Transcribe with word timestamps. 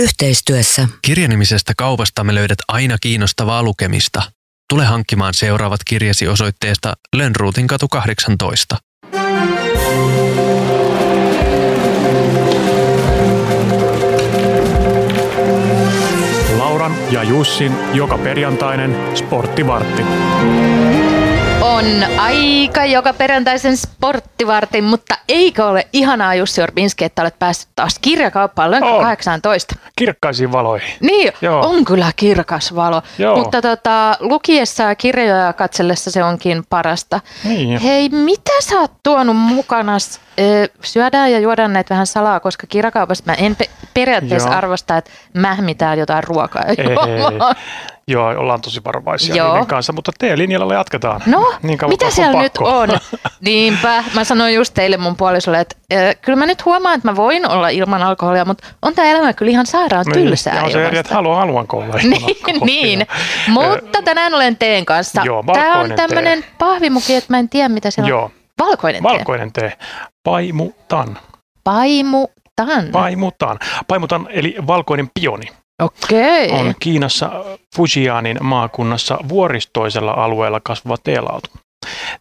Yhteistyössä 0.00 0.88
Kirjanimisestä 1.02 1.72
kaupastamme 1.76 2.34
löydät 2.34 2.58
aina 2.68 2.96
kiinnostavaa 3.00 3.62
lukemista. 3.62 4.22
Tule 4.68 4.84
hankkimaan 4.84 5.34
seuraavat 5.34 5.80
kirjasi 5.84 6.28
osoitteesta 6.28 6.94
Lönnruutin 7.16 7.66
katu 7.66 7.88
18. 7.88 8.76
Lauran 16.56 16.92
ja 17.10 17.22
Jussin 17.22 17.72
joka 17.94 18.18
perjantainen 18.18 19.16
sporttivartti. 19.16 20.02
On 21.60 21.84
aika 22.18 22.84
joka 22.84 23.12
perjantaisen 23.12 23.76
sporttivartin, 23.76 24.84
mutta 24.84 25.14
eikö 25.28 25.66
ole 25.66 25.86
ihanaa 25.92 26.34
Jussi 26.34 26.62
Orbinski, 26.62 27.04
että 27.04 27.22
olet 27.22 27.38
päässyt 27.38 27.68
taas 27.76 27.98
kirjakauppaan 27.98 28.70
Lönkkä 28.70 28.90
On. 28.90 29.02
18? 29.02 29.74
Kirkkaisiin 29.96 30.52
valoihin. 30.52 30.90
Niin, 31.00 31.32
Joo. 31.40 31.66
on 31.68 31.84
kyllä 31.84 32.12
kirkas 32.16 32.74
valo, 32.74 33.02
Joo. 33.18 33.36
mutta 33.36 33.62
tota, 33.62 34.16
lukiessa 34.20 34.82
ja 34.82 34.94
kirjoja 34.94 35.52
katsellessa 35.52 36.10
se 36.10 36.24
onkin 36.24 36.64
parasta. 36.70 37.20
Niin. 37.44 37.80
Hei, 37.80 38.08
mitä 38.08 38.52
sä 38.60 38.80
oot 38.80 38.92
tuonut 39.02 39.36
mukana? 39.36 39.92
Syödään 40.84 41.32
ja 41.32 41.38
juodaan 41.38 41.72
näitä 41.72 41.94
vähän 41.94 42.06
salaa, 42.06 42.40
koska 42.40 42.66
kirjakaupassa 42.66 43.24
mä 43.26 43.34
en 43.34 43.56
pe- 43.56 43.70
periaatteessa 43.94 44.48
Joo. 44.48 44.58
arvosta, 44.58 44.96
että 44.96 45.10
mähmitään 45.34 45.98
jotain 45.98 46.24
ruokaa 46.24 46.62
Ei, 46.64 46.76
juomaan. 47.18 47.56
Joo, 48.10 48.26
ollaan 48.28 48.60
tosi 48.60 48.84
varovaisia 48.84 49.34
Joo. 49.34 49.52
niiden 49.52 49.66
kanssa, 49.66 49.92
mutta 49.92 50.12
T-linjalla 50.18 50.74
jatketaan. 50.74 51.20
No, 51.26 51.54
niin 51.62 51.78
kauan 51.78 51.92
mitä 51.92 52.10
siellä 52.10 52.42
nyt 52.42 52.52
pakko. 52.52 52.78
on? 52.78 52.88
Niinpä, 53.40 54.04
mä 54.14 54.24
sanoin 54.24 54.54
just 54.54 54.74
teille 54.74 54.96
mun 54.96 55.16
puolisolle, 55.16 55.60
että 55.60 55.76
äh, 55.92 56.16
kyllä 56.22 56.36
mä 56.36 56.46
nyt 56.46 56.64
huomaan, 56.64 56.94
että 56.94 57.08
mä 57.08 57.16
voin 57.16 57.48
olla 57.48 57.68
ilman 57.68 58.02
alkoholia, 58.02 58.44
mutta 58.44 58.66
on 58.82 58.94
tämä 58.94 59.08
elämä 59.08 59.32
kyllä 59.32 59.50
ihan 59.50 59.66
sairaan 59.66 60.04
Niin, 60.06 60.14
tylsää 60.14 60.56
ja 60.56 60.62
on 60.64 60.70
se 60.70 60.86
eri, 60.86 60.98
että 60.98 61.14
haluan, 61.14 61.38
haluanko 61.38 61.76
olla 61.76 61.94
ilman 62.02 62.18
niin, 62.20 62.60
niin. 62.64 63.06
mutta 63.54 64.02
tänään 64.04 64.34
olen 64.34 64.56
teen 64.56 64.84
kanssa. 64.84 65.22
Joo, 65.24 65.44
Tämä 65.52 65.80
on 65.80 65.92
tämmöinen 65.96 66.44
pahvimuki, 66.58 67.14
että 67.14 67.32
mä 67.32 67.38
en 67.38 67.48
tiedä 67.48 67.68
mitä 67.68 67.90
siellä 67.90 68.06
on. 68.06 68.08
Joo, 68.08 68.30
Valkoinen, 68.58 69.02
tee. 69.02 69.12
valkoinen 69.12 69.52
tee. 69.52 69.72
Paimutan. 70.24 71.18
Paimutan. 71.64 72.88
Paimutan. 72.92 73.58
Paimutan, 73.88 74.28
eli 74.30 74.56
valkoinen 74.66 75.10
pioni, 75.20 75.46
Okei. 75.80 76.50
on 76.50 76.74
Kiinassa 76.80 77.30
Fujianin 77.76 78.38
maakunnassa 78.40 79.18
vuoristoisella 79.28 80.12
alueella 80.12 80.60
kasvava 80.64 80.96
teelautu. 81.04 81.50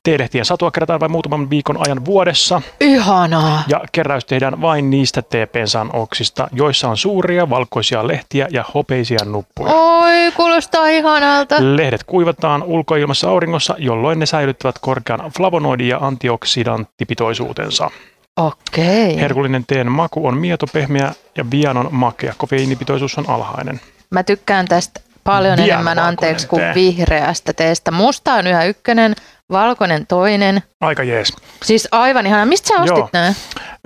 Teelehtien 0.03 0.45
satua 0.45 0.71
kerätään 0.71 0.99
vain 0.99 1.11
muutaman 1.11 1.49
viikon 1.49 1.77
ajan 1.87 2.05
vuodessa 2.05 2.61
Ihanaa. 2.79 3.63
ja 3.67 3.81
keräys 3.91 4.25
tehdään 4.25 4.61
vain 4.61 4.89
niistä 4.89 5.21
teepensaan 5.21 5.89
oksista, 5.93 6.47
joissa 6.51 6.89
on 6.89 6.97
suuria 6.97 7.49
valkoisia 7.49 8.07
lehtiä 8.07 8.47
ja 8.51 8.65
hopeisia 8.73 9.19
nuppuja. 9.25 9.73
Oi, 9.73 10.31
kuulostaa 10.35 10.87
ihanalta. 10.87 11.55
Lehdet 11.59 12.03
kuivataan 12.03 12.63
ulkoilmassa 12.63 13.29
auringossa, 13.29 13.75
jolloin 13.77 14.19
ne 14.19 14.25
säilyttävät 14.25 14.75
korkean 14.81 15.19
flavonoidi- 15.19 15.87
ja 15.87 15.97
antioksidanttipitoisuutensa. 16.01 17.91
Okei. 18.39 19.19
Herkullinen 19.19 19.63
teen 19.67 19.91
maku 19.91 20.27
on 20.27 20.37
mieto, 20.37 20.65
pehmeä 20.73 21.11
ja 21.37 21.45
vianon 21.51 21.87
makea. 21.91 22.33
Kofeiinipitoisuus 22.37 23.17
on 23.17 23.29
alhainen. 23.29 23.81
Mä 24.11 24.23
tykkään 24.23 24.65
tästä 24.67 24.99
paljon 25.23 25.57
Vielä 25.57 25.73
enemmän 25.73 25.99
anteeksi 25.99 26.47
kuin 26.47 26.59
tee. 26.59 26.73
vihreästä 26.75 27.53
teestä. 27.53 27.91
Musta 27.91 28.33
on 28.33 28.47
yhä 28.47 28.63
ykkönen, 28.63 29.15
valkoinen 29.51 30.07
toinen. 30.07 30.63
Aika 30.81 31.03
jees. 31.03 31.33
Siis 31.63 31.87
aivan 31.91 32.27
ihana. 32.27 32.45
Mistä 32.45 32.67
sä 32.67 32.73
ostit 32.81 32.97
Joo. 32.97 33.09
nää? 33.13 33.33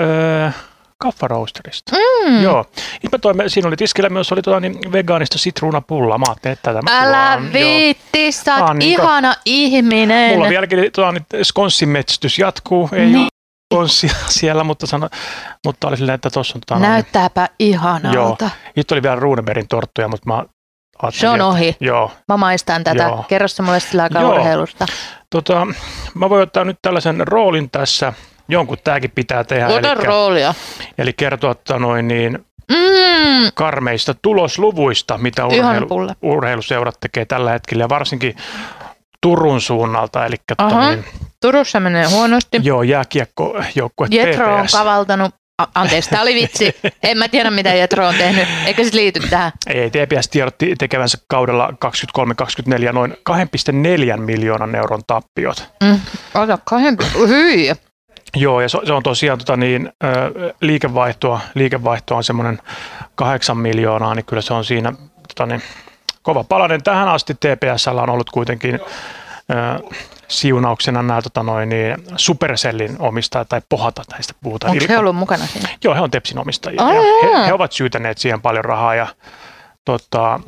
Öö, 0.02 0.50
Kaffa 0.98 1.28
Roasterista. 1.28 1.96
Mm. 2.26 2.44
Joo. 2.44 2.66
Mä 3.12 3.20
toimme, 3.20 3.50
siinä 3.50 3.68
oli 3.68 3.76
tiskillä 3.76 4.09
myös 4.09 4.31
oli 4.31 4.42
tuota, 4.42 4.59
niin 4.59 4.92
vegaanista 4.92 5.38
sitruunapullaa. 5.38 6.18
Mä 6.18 6.26
ajattelin, 6.28 6.54
että 6.54 6.74
tätä 6.74 6.81
mä 6.81 7.00
Älä 7.00 7.42
viitti, 7.54 8.31
sä 8.31 8.56
oot 8.56 8.78
ihana 8.80 9.36
ihminen. 9.46 10.30
Mulla 10.31 10.44
on 10.46 10.50
vieläkin 10.50 10.80
tuota, 10.96 11.12
niin 11.12 11.26
skonssin 11.46 11.90
metsästys 11.90 12.40
jatkuu. 12.40 12.90
Ei 12.91 13.06
Niin. 13.06 13.28
Ole 13.73 13.88
skonssia 13.88 14.13
siellä, 14.28 14.63
mutta, 14.63 14.88
sano, 14.88 15.09
mutta 15.66 15.88
oli 15.88 15.97
silleen, 15.97 16.16
että 16.16 16.29
tuossa 16.29 16.57
on 16.57 16.61
tota, 16.67 16.79
noin- 16.79 16.89
Näyttääpä 16.91 17.50
ihanalta. 17.59 18.16
Joo. 18.45 18.51
Nyt 18.75 18.91
oli 18.91 19.03
vielä 19.03 19.16
Runebergin 19.16 19.67
torttuja, 19.67 20.07
mutta 20.07 20.29
mä 20.34 20.44
Se 21.11 21.29
on 21.29 21.35
että- 21.35 21.45
ohi. 21.45 21.75
Joo. 21.79 22.11
Mä 22.28 22.38
maistan 22.38 22.84
tätä. 22.84 23.03
Joo. 23.03 23.25
Kerro 23.28 23.47
se 23.47 23.63
mulle 23.63 23.79
sillä 23.79 24.03
aikaa 24.03 24.22
Joo. 24.22 24.34
urheilusta. 24.35 24.85
Tota, 25.29 25.67
mä 26.16 26.29
voin 26.29 26.44
ottaa 26.44 26.63
nyt 26.63 26.78
tällaisen 26.81 27.28
roolin 27.28 27.69
tässä. 27.69 28.13
Jonkun 28.47 28.78
tämäkin 28.84 29.11
pitää 29.16 29.44
tehdä. 29.44 29.67
Ota 29.67 29.91
eli, 29.94 30.03
roolia. 30.03 30.53
eli 30.97 31.13
kertoa 31.13 31.51
että 31.51 31.79
noin, 31.79 32.07
niin, 32.07 32.45
Mm, 32.72 33.50
karmeista 33.53 34.13
tulosluvuista, 34.22 35.17
mitä 35.17 35.45
urheilu, 35.45 35.88
urheiluseurat 36.22 36.95
tekee 37.00 37.25
tällä 37.25 37.51
hetkellä 37.51 37.84
ja 37.84 37.90
varsinkin 37.90 38.35
Turun 39.23 39.61
suunnalta. 39.61 40.25
Eli 40.25 40.35
tota, 40.47 40.66
Aha. 40.75 40.89
niin, 40.89 41.06
Turussa 41.41 41.79
menee 41.79 42.06
huonosti. 42.06 42.59
joo, 42.63 42.84
jääkiekkojoukkue 42.84 44.07
Jetro 44.11 44.56
on 44.56 44.67
kavaltanut. 44.72 45.35
A- 45.61 45.67
anteeksi, 45.75 46.09
tämä 46.09 46.22
oli 46.22 46.35
vitsi. 46.35 46.75
En 47.03 47.17
mä 47.17 47.28
tiedä, 47.28 47.51
mitä 47.51 47.73
Jetro 47.73 48.07
on 48.07 48.16
tehnyt. 48.16 48.47
Eikä 48.66 48.84
se 48.84 48.89
liity 48.94 49.19
tähän. 49.29 49.51
Ei, 49.67 49.89
TPS 49.89 50.29
tiedotti 50.29 50.75
tekevänsä 50.75 51.17
kaudella 51.28 51.73
23-24 52.89 52.91
noin 52.94 53.11
2,4 53.29 54.17
miljoonan 54.17 54.75
euron 54.75 55.01
tappiot. 55.07 55.69
Mm. 55.84 56.00
Ota 56.34 56.57
kahden. 56.66 56.97
Hyi. 57.28 57.72
Joo, 58.35 58.61
ja 58.61 58.69
se, 58.69 58.78
se 58.85 58.94
on 58.94 59.03
tosiaan 59.03 59.38
tota 59.40 59.57
niin, 59.57 59.90
liikevaihtoa, 60.61 61.40
liikevaihtoa 61.55 62.17
on 62.17 62.23
semmoinen 62.23 62.59
8 63.16 63.57
miljoonaa, 63.57 64.16
niin 64.16 64.25
kyllä 64.25 64.41
se 64.41 64.53
on 64.53 64.66
siinä 64.66 64.94
tota 65.28 65.45
niin, 65.45 65.61
kova 66.23 66.44
palanen. 66.44 66.84
Tähän 66.84 67.07
asti 67.07 67.34
TPSllä 67.34 68.01
on 68.01 68.09
ollut 68.09 68.29
kuitenkin 68.29 68.79
siunauksena 70.28 71.03
nämä 71.03 71.22
tota 71.22 71.44
noin, 71.44 71.69
niin, 71.69 71.97
Supercellin 72.16 72.95
omistajat 73.00 73.50
tai 73.50 73.61
pohata 73.69 74.01
näistä 74.11 74.34
puhutaan. 74.44 74.72
Onko 74.72 74.85
he 74.89 74.97
ollut 74.97 75.16
mukana 75.16 75.45
siinä? 75.45 75.69
Joo, 75.84 75.95
he 75.95 76.01
on 76.01 76.11
Tepsin 76.11 76.39
omistajia. 76.39 76.85
Ai 76.85 76.95
ja 76.95 77.01
he, 77.23 77.45
he, 77.45 77.53
ovat 77.53 77.72
syytäneet 77.72 78.17
siihen 78.17 78.41
paljon 78.41 78.66
rahaa 78.66 78.95
ja 78.95 79.07
tota, 79.85 80.39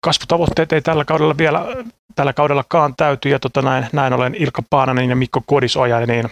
kasvutavoitteet 0.00 0.72
ei 0.72 0.82
tällä 0.82 1.04
kaudella 1.04 1.38
vielä 1.38 1.66
tällä 2.14 2.32
kaudellakaan 2.32 2.94
täyty 2.96 3.28
ja 3.28 3.38
tota, 3.38 3.62
näin, 3.62 3.86
näin 3.92 4.12
olen 4.12 4.34
Ilkka 4.34 4.62
Paananen 4.70 5.10
ja 5.10 5.16
Mikko 5.16 5.42
Kodisoja, 5.46 6.06
niin 6.06 6.30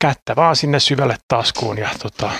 kättä 0.00 0.36
vaan 0.36 0.56
sinne 0.56 0.80
syvälle 0.80 1.16
taskuun 1.28 1.78
ja 1.78 1.88
tota, 2.02 2.30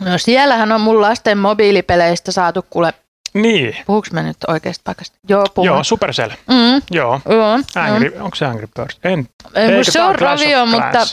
No 0.00 0.18
siellähän 0.18 0.72
on 0.72 0.80
mun 0.80 1.00
lasten 1.00 1.38
mobiilipeleistä 1.38 2.32
saatu 2.32 2.66
kuule. 2.70 2.94
Niin, 3.34 3.76
Puhuks 3.86 4.12
mä 4.12 4.22
nyt 4.22 4.36
oikeasta 4.48 4.82
paikasta? 4.84 5.16
Joo, 5.28 5.46
puhun. 5.54 5.66
joo, 5.66 5.84
Supercell, 5.84 6.30
Mm, 6.30 6.82
joo. 6.90 7.20
joo. 7.28 7.58
Angry, 7.76 8.16
onko 8.20 8.34
se 8.36 8.46
Angry 8.46 8.68
Birds? 8.76 8.98
En, 9.04 9.28
Ei, 9.54 9.84
se 9.84 10.02
on 10.02 10.14
Ravio, 10.14 10.66
mutta? 10.66 11.06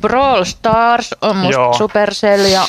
Brawl 0.00 0.44
Stars 0.44 1.14
on 1.20 1.36
musta 1.36 1.52
Joo. 1.60 1.72
Supercell 1.74 2.44
ja 2.44 2.62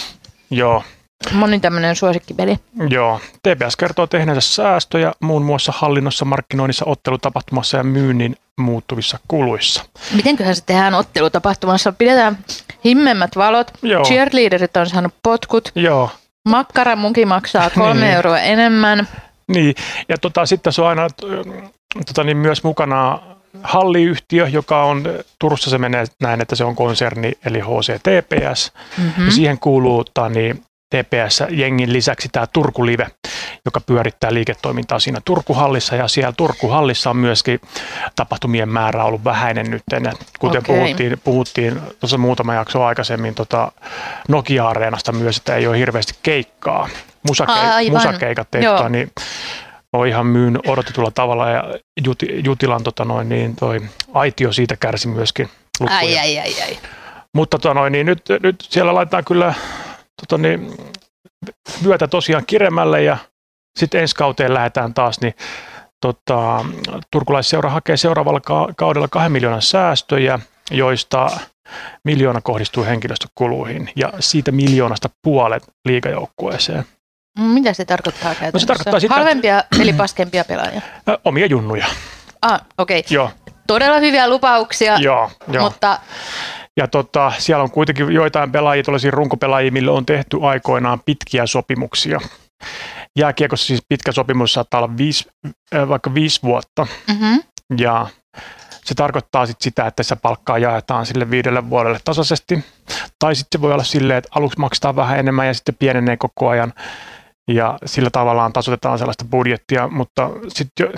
joo, 0.50 0.84
moni 1.32 1.60
tämmönen 1.60 1.96
suosikkipeli. 1.96 2.60
joo. 2.90 3.20
TPS 3.44 3.76
kertoo 3.76 4.08
tehneensä 4.08 4.42
säästöjä 4.54 5.14
muun 5.20 5.42
muassa 5.46 5.74
hallinnossa, 5.76 6.26
markkinoinnissa, 6.26 6.86
ottelutapahtumassa 6.88 7.78
ja 7.78 7.84
myynnin 7.84 8.36
muuttuvissa 8.58 9.20
kuluissa. 9.28 9.84
Mitenköhän 10.16 10.56
se 10.56 10.64
tehdään 10.66 10.94
ottelutapahtumassa? 10.94 11.92
Pidetään 11.92 12.38
himmemmät 12.86 13.36
valot, 13.36 13.72
Joo. 13.82 14.04
cheerleaderit 14.04 14.78
on 14.78 14.90
saanut 14.90 15.14
potkut, 15.24 15.72
Joo, 15.76 16.10
makkaramunki 16.50 17.26
maksaa 17.26 17.70
kolme 17.80 18.02
Niin. 18.02 18.14
euroa 18.14 18.40
enemmän. 18.40 19.08
Niin, 19.48 19.76
ja 20.09 20.18
tota, 20.18 20.46
sitten 20.46 20.74
se 20.74 20.81
on 20.81 20.88
aina 20.88 21.04
äh, 21.04 21.70
tota, 22.06 22.24
niin 22.24 22.38
myös 22.38 22.64
mukana 22.64 23.20
halliyhtiö, 23.64 24.48
joka 24.48 24.84
on, 24.84 25.03
Turussa 25.40 25.70
se 25.70 25.78
menee 25.78 26.06
näin, 26.22 26.42
että 26.42 26.56
se 26.56 26.64
on 26.64 26.76
konserni, 26.76 27.32
eli 27.46 27.59
HCTPS, 27.59 28.72
Mm-hmm. 28.98 29.26
ja 29.26 29.32
siihen 29.32 29.59
kuuluu 29.59 30.03
tota, 30.03 30.30
niin, 30.30 30.64
TPS-jengin 30.94 31.94
lisäksi 31.94 32.30
tämä 32.31 32.48
Turku-live, 32.54 33.08
joka 33.66 33.80
pyörittää 33.81 34.34
liiketoimintaa 34.34 35.00
siinä 35.00 35.22
Turkuhallissa, 35.26 35.96
ja 35.96 36.08
siellä 36.08 36.34
Turkuhallissa 36.38 37.09
on 37.09 37.17
myöskin 37.17 37.59
tapahtumien 38.16 38.70
määrä 38.70 39.03
ollut 39.03 39.23
vähäinen 39.23 39.72
nyt, 39.72 39.84
kuten 40.40 40.59
Okei. 40.59 40.76
puhuttiin, 40.76 41.20
puhuttiin 41.23 41.82
tuossa 42.00 42.17
muutama 42.17 42.53
jakso 42.53 42.84
aikaisemmin 42.84 43.35
tota 43.35 43.72
Nokia-areenasta 44.28 45.12
myös, 45.12 45.38
että 45.38 45.56
ei 45.56 45.67
ole 45.67 45.78
hirveästi 45.78 46.14
keikkaa, 46.23 46.90
Musake- 47.29 47.52
Aivan. 47.52 47.94
musakeikat 47.94 48.56
ei 48.56 48.64
tota, 48.64 48.90
niin, 48.90 49.12
on 49.94 50.08
ihan 50.08 50.26
myynyt 50.26 50.62
odotetulla 50.67 51.12
tavalla, 51.12 51.50
ja 51.50 51.64
Juti, 52.06 52.28
Jutilan 52.44 52.84
tota 52.84 53.06
noin, 53.06 53.29
niin 53.29 53.56
toi 53.56 53.82
aitio 54.14 54.53
siitä 54.53 54.76
kärsi 54.76 55.08
myöskin. 55.08 55.50
Ai, 55.90 56.20
ai, 56.20 56.40
ai, 56.40 56.62
ai. 56.62 56.78
Mutta 57.34 57.59
tota 57.59 57.73
noin, 57.73 57.91
niin 57.91 58.06
nyt, 58.06 58.22
nyt 58.44 58.56
siellä 58.70 58.94
laitetaan 58.96 59.26
kyllä 59.26 59.53
tota 60.22 60.38
niin, 60.42 60.78
vyötä 61.84 62.08
tosiaan 62.08 62.44
kiremmälle 62.48 63.04
ja 63.04 63.18
sitten 63.80 64.02
ensi 64.02 64.16
kauteen 64.16 64.54
lähdetään 64.54 64.94
taas, 64.94 65.22
niin 65.22 65.34
tota, 66.02 66.66
turkulaisseura 67.12 67.70
hakee 67.70 67.98
seuraavalla 67.98 68.40
ka- 68.40 68.68
kaudella 68.78 69.08
kahden 69.08 69.32
miljoonan 69.32 69.62
säästöjä, 69.62 70.40
joista 70.72 71.30
miljoona 72.06 72.42
kohdistuu 72.42 72.84
henkilöstökuluihin 72.84 73.90
ja 73.96 74.14
siitä 74.20 74.52
miljoonasta 74.52 75.10
puolet 75.24 75.64
liigajoukkueeseen. 75.86 76.86
Mitä 77.40 77.74
se 77.74 77.86
tarkoittaa 77.86 78.36
käytännössä? 78.36 78.68
tarkoittaa 78.68 79.00
sitä, 79.00 79.14
että- 79.14 79.16
Halvempia 79.16 79.64
eli 79.82 79.94
paskempia 79.94 80.46
pelaajia. 80.46 80.82
Omia 81.26 81.46
junnuja. 81.46 81.86
Ah, 82.42 82.62
okei. 82.78 83.00
Okay. 83.00 83.16
Joo, 83.16 83.30
Todella 83.68 84.00
hyviä 84.00 84.30
lupauksia, 84.30 84.98
joo, 84.98 85.32
joo. 85.52 85.64
mutta 85.64 86.00
Ja 86.78 86.87
tota, 86.87 87.31
siellä 87.37 87.64
on 87.64 87.72
kuitenkin 87.72 88.11
joitain 88.11 88.52
pelaajia, 88.52 88.84
tällaisia 88.84 89.11
runkopelaajia, 89.11 89.72
mille 89.72 89.91
on 89.91 90.05
tehty 90.05 90.37
aikoinaan 90.41 90.99
pitkiä 91.05 91.46
sopimuksia. 91.46 92.20
Jääkiekossa 93.20 93.67
siis 93.67 93.81
pitkä 93.90 94.11
sopimus 94.11 94.53
saattaa 94.53 94.79
olla 94.81 94.97
viisi, 94.97 95.29
äh, 95.75 95.90
vaikka 95.90 96.14
viisi 96.14 96.41
vuotta. 96.43 96.87
mm-hmm. 97.08 97.43
Ja 97.78 98.08
se 98.85 98.96
tarkoittaa 98.96 99.46
sit 99.46 99.61
sitä, 99.61 99.87
että 99.87 100.03
se 100.03 100.16
palkkaa 100.16 100.58
jaetaan 100.58 101.05
sille 101.05 101.29
viidelle 101.29 101.70
vuodelle 101.70 101.99
tasaisesti. 102.05 102.66
Tai 103.19 103.35
sitten 103.35 103.59
se 103.59 103.61
voi 103.61 103.73
olla 103.73 103.84
silleen, 103.84 104.17
että 104.17 104.29
aluksi 104.35 104.59
maksetaan 104.59 104.96
vähän 104.96 105.19
enemmän 105.19 105.47
ja 105.47 105.53
sitten 105.53 105.76
pienenee 105.79 106.17
koko 106.17 106.49
ajan. 106.49 106.73
Ja 107.47 107.79
sillä 107.85 108.09
tavallaan 108.09 108.53
tasoitetaan 108.53 108.97
sellaista 108.97 109.26
budjettia, 109.26 109.87
mutta 109.87 110.29
sitten 110.47 110.90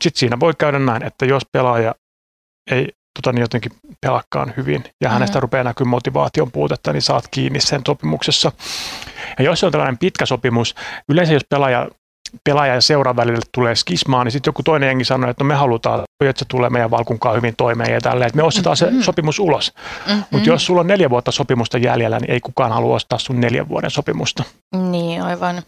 sit 0.00 0.16
siinä 0.16 0.40
voi 0.40 0.54
käydä 0.58 0.78
näin, 0.78 1.02
että 1.02 1.26
jos 1.26 1.42
pelaaja 1.52 1.94
ei 2.70 2.88
tota, 3.16 3.32
niin 3.32 3.40
jotenkin 3.40 3.72
pelakkaan 4.00 4.52
hyvin 4.56 4.84
ja 5.00 5.10
hänestä 5.10 5.38
Mhm. 5.38 5.42
rupeaa 5.42 5.64
näkyä 5.64 5.84
motivaation 5.84 6.52
puutetta, 6.52 6.92
niin 6.92 7.02
saat 7.02 7.28
kiinni 7.30 7.60
sen 7.60 7.82
sopimuksessa. 7.86 8.52
Ja 9.38 9.44
jos 9.44 9.60
se 9.60 9.66
on 9.66 9.72
tällainen 9.72 9.98
pitkä 9.98 10.26
sopimus, 10.26 10.74
yleensä 11.08 11.32
jos 11.32 11.44
pelaaja, 11.50 11.88
pelaaja 12.44 12.74
ja 12.74 12.80
seuran 12.80 13.16
välille 13.16 13.40
tulee 13.54 13.74
skismaa, 13.74 14.24
niin 14.24 14.32
sitten 14.32 14.48
joku 14.48 14.62
toinen 14.62 14.86
jengi 14.86 15.04
sanoo, 15.04 15.30
että 15.30 15.44
no 15.44 15.48
me 15.48 15.54
halutaan, 15.54 16.04
että 16.26 16.38
se 16.38 16.44
tulee 16.48 16.70
meidän 16.70 16.90
valkunkaan 16.90 17.36
hyvin 17.36 17.56
toimeen 17.56 17.92
ja 17.94 18.00
tälleen, 18.00 18.26
että 18.26 18.36
me 18.36 18.42
ostetaan 18.42 18.76
se 18.76 18.90
Mhm. 18.90 19.00
sopimus 19.00 19.38
ulos. 19.38 19.72
mm-hmm. 20.06 20.22
Mutta 20.30 20.48
jos 20.48 20.66
sulla 20.66 20.80
on 20.80 20.86
neljä 20.86 21.10
vuotta 21.10 21.32
sopimusta 21.32 21.78
jäljellä, 21.78 22.18
niin 22.18 22.30
ei 22.30 22.40
kukaan 22.40 22.72
halua 22.72 22.94
ostaa 22.96 23.18
sun 23.18 23.40
neljän 23.40 23.68
vuoden 23.68 23.90
sopimusta. 23.90 24.44
Niin, 24.90 25.22
aivan. 25.22 25.62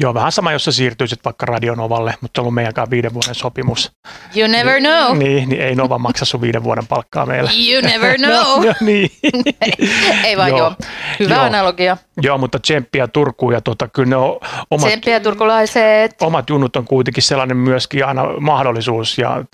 Joo, 0.00 0.14
vähän 0.14 0.32
sama, 0.32 0.52
jos 0.52 0.64
sä 0.64 0.72
siirtyisit 0.72 1.24
vaikka 1.24 1.46
Radionovalle, 1.46 2.14
mutta 2.20 2.38
se 2.38 2.40
on 2.40 2.42
ollut 2.42 2.54
meidänkään 2.54 2.90
viiden 2.90 3.14
vuoden 3.14 3.34
sopimus. 3.34 3.92
You 4.36 4.48
never 4.48 4.80
know. 4.80 5.18
Niin, 5.18 5.48
niin 5.48 5.62
ei 5.62 5.74
Nova 5.74 5.98
maksa 5.98 6.24
sun 6.24 6.40
viiden 6.40 6.64
vuoden 6.64 6.86
palkkaa 6.86 7.26
meille. 7.26 7.50
You 7.72 7.82
never 7.82 8.16
know. 8.24 8.66
No, 8.66 8.72
niin. 8.80 9.10
Ei 10.24 10.36
vaan 10.36 10.48
Joo. 10.48 10.58
joo. 10.58 10.74
Hyvä 11.20 11.34
Joo. 11.34 11.44
analogia. 11.44 11.96
Joo, 12.22 12.38
mutta 12.38 12.58
tsemppiä 12.58 13.08
Turkuun 13.08 13.52
ja 13.52 13.60
tota, 13.60 13.88
kyllä 13.88 14.08
ne 14.08 14.16
on 14.16 14.38
omat, 14.70 14.88
Tsemppiä 14.88 15.20
turkulaiset. 15.20 16.22
omat 16.22 16.50
junnut 16.50 16.76
on 16.76 16.84
kuitenkin 16.84 17.22
sellainen 17.22 17.56
myöskin 17.56 18.06
aina 18.06 18.24
mahdollisuus 18.40 19.18
ja 19.18 19.44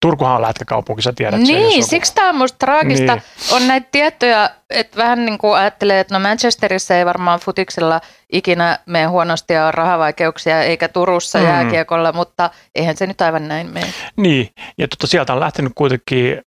Turkuhan 0.00 0.34
on 0.36 0.42
lätkäkaupunki, 0.42 1.02
sä 1.02 1.12
tiedät 1.16 1.40
Niin, 1.40 1.76
joku- 1.76 1.86
siksi 1.86 2.14
tämä 2.14 2.28
on 2.28 2.36
musta 2.36 2.58
traagista. 2.58 3.12
Niin. 3.14 3.22
On 3.52 3.68
näitä 3.68 3.88
tiettyjä, 3.92 4.50
että 4.70 4.96
vähän 4.96 5.26
niin 5.26 5.38
kuin 5.38 5.56
ajattelee, 5.56 6.00
että 6.00 6.14
no 6.14 6.20
Manchesterissa 6.20 6.94
ei 6.96 7.06
varmaan 7.06 7.40
futiksella 7.40 8.00
ikinä 8.32 8.78
mene 8.86 9.04
huonosti 9.04 9.52
ja 9.54 9.66
on 9.66 9.74
rahavaikeuksia, 9.74 10.62
eikä 10.62 10.88
Turussa 10.88 11.38
Mm. 11.38 11.44
mm. 11.44 11.50
jääkiekolla, 11.50 12.12
mutta 12.12 12.50
eihän 12.74 12.96
se 12.96 13.06
nyt 13.06 13.20
aivan 13.20 13.48
näin 13.48 13.70
mene. 13.72 13.86
Niin, 14.16 14.48
ja 14.78 14.88
tota, 14.88 15.06
sieltä 15.06 15.32
on 15.32 15.40
lähtenyt 15.40 15.72
kuitenkin 15.74 16.40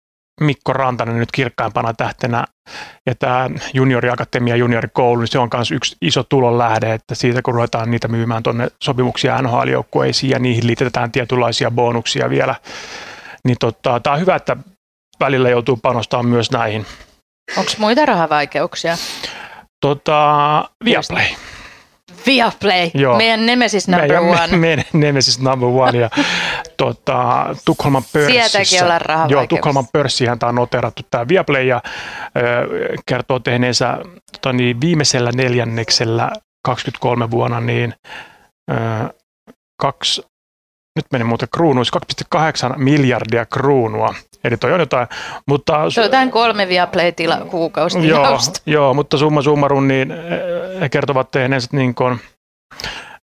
Mikko 0.42 0.74
Rantanen 0.74 1.18
nyt 1.20 1.32
kirkkaimpana 1.32 1.94
tähtenä, 1.94 2.46
ja 3.06 3.16
tämä 3.16 3.50
junioriakatemia, 3.74 4.56
juniorikoulu, 4.56 5.20
niin 5.20 5.28
se 5.28 5.40
on 5.40 5.50
myös 5.54 5.72
yksi 5.72 5.96
iso 6.02 6.24
tulonlähde, 6.24 6.94
että 6.94 7.16
siitä 7.16 7.42
kun 7.42 7.54
ruvetaan 7.54 7.92
niitä 7.92 8.08
myymään 8.08 8.44
tuonne 8.44 8.68
sopimuksia 8.84 9.42
NHL-joukkueisiin 9.42 10.30
ja 10.32 10.40
niihin 10.40 10.68
liitetään 10.68 11.12
tietynlaisia 11.12 11.72
bonuksia 11.72 12.30
vielä, 12.30 12.56
niin 13.48 13.58
tota, 13.60 14.00
tämä 14.00 14.14
on 14.14 14.20
hyvä, 14.20 14.36
että 14.36 14.58
välillä 15.20 15.50
joutuu 15.50 15.78
panostamaan 15.78 16.26
myös 16.26 16.52
näihin. 16.52 16.86
Onko 17.58 17.72
muita 17.78 18.06
rahavaikeuksia? 18.06 18.98
Tota, 19.82 20.70
Viaplay. 20.86 21.26
Viaplay, 22.26 22.92
Joo. 22.94 23.18
meidän 23.18 23.46
nemesis 23.46 23.88
number 23.88 24.08
meidän, 24.08 24.24
one. 24.24 24.48
Me, 24.48 24.58
meidän 24.58 24.86
Nemesis 24.94 25.40
number 25.40 25.70
one 25.70 26.00
ja 26.00 26.10
tota, 26.78 27.46
Tukholman 27.66 28.04
pörssissä. 28.14 28.50
Sieltäkin 28.50 28.84
ollaan 28.84 29.02
Joo, 29.02 29.08
rahavaikeuksia. 29.08 29.48
Tukholman 29.48 29.88
pörssihän 29.94 30.40
tämä 30.40 30.50
on 30.50 30.56
noterattu 30.56 31.04
tämä 31.12 31.28
Viaplay 31.28 31.64
ja 31.64 31.82
ö, 32.38 32.42
kertoo 33.06 33.40
tehneensä 33.40 33.98
tota 34.32 34.54
niin, 34.54 34.82
viimeisellä 34.82 35.32
neljänneksellä 35.32 36.32
23 36.66 37.32
vuonna 37.32 37.60
niin 37.60 37.94
ö, 38.72 38.76
kaksi, 39.82 40.22
nyt 40.98 41.06
meni 41.12 41.24
muuten 41.24 41.48
kruunuissa, 41.54 42.00
2,8 42.36 42.78
miljardia 42.78 43.46
kruunua. 43.46 44.16
Eli 44.44 44.58
toi 44.58 44.74
on 44.74 44.80
jotain, 44.80 45.08
mutta... 45.48 45.90
Se 45.90 46.02
on 46.02 46.06
jotain 46.06 46.32
kolme 46.32 46.68
Viaplay-tila 46.68 47.38
kuukausi 47.38 48.08
Joo, 48.08 48.40
joo, 48.66 48.94
mutta 48.94 49.18
summa 49.18 49.42
summarum, 49.42 49.88
niin 49.88 50.12
eh, 50.12 50.82
he 50.82 50.90
kertovat 50.90 51.32
tehneensä 51.32 51.70
niin 51.72 51.96
kuin, 51.96 52.20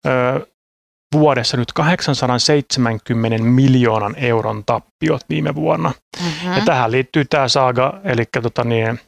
ö, 0.07 0.48
vuodessa 1.13 1.57
nyt 1.57 1.74
870 1.74 3.44
miljoonan 3.44 4.15
euron 4.18 4.63
tappiot 4.65 5.22
viime 5.30 5.56
vuonna. 5.56 5.92
Mm-hmm. 6.24 6.54
Ja 6.54 6.62
tähän 6.65 6.92
liittyy 6.92 7.25
tämä 7.25 7.48
saaga, 7.48 8.00
eli 8.04 8.24
tota 8.42 8.63
niin, 8.63 9.00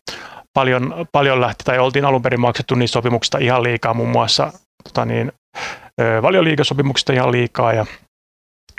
paljon, 0.54 1.06
paljon 1.12 1.42
lähti, 1.42 1.64
tai 1.64 1.80
oltiin 1.80 2.06
alun 2.06 2.22
perin 2.22 2.42
maksettu 2.42 2.76
niistä 2.76 2.94
sopimuksista 2.94 3.38
ihan 3.38 3.64
liikaa, 3.64 3.94
muun 3.94 4.10
muassa 4.10 4.54
tota 4.84 5.06
niin, 5.06 5.32
ö, 6.02 6.22
valioliigasopimuksista 6.22 7.14
ihan 7.14 7.32
liikaa 7.32 7.74
ja 7.74 7.86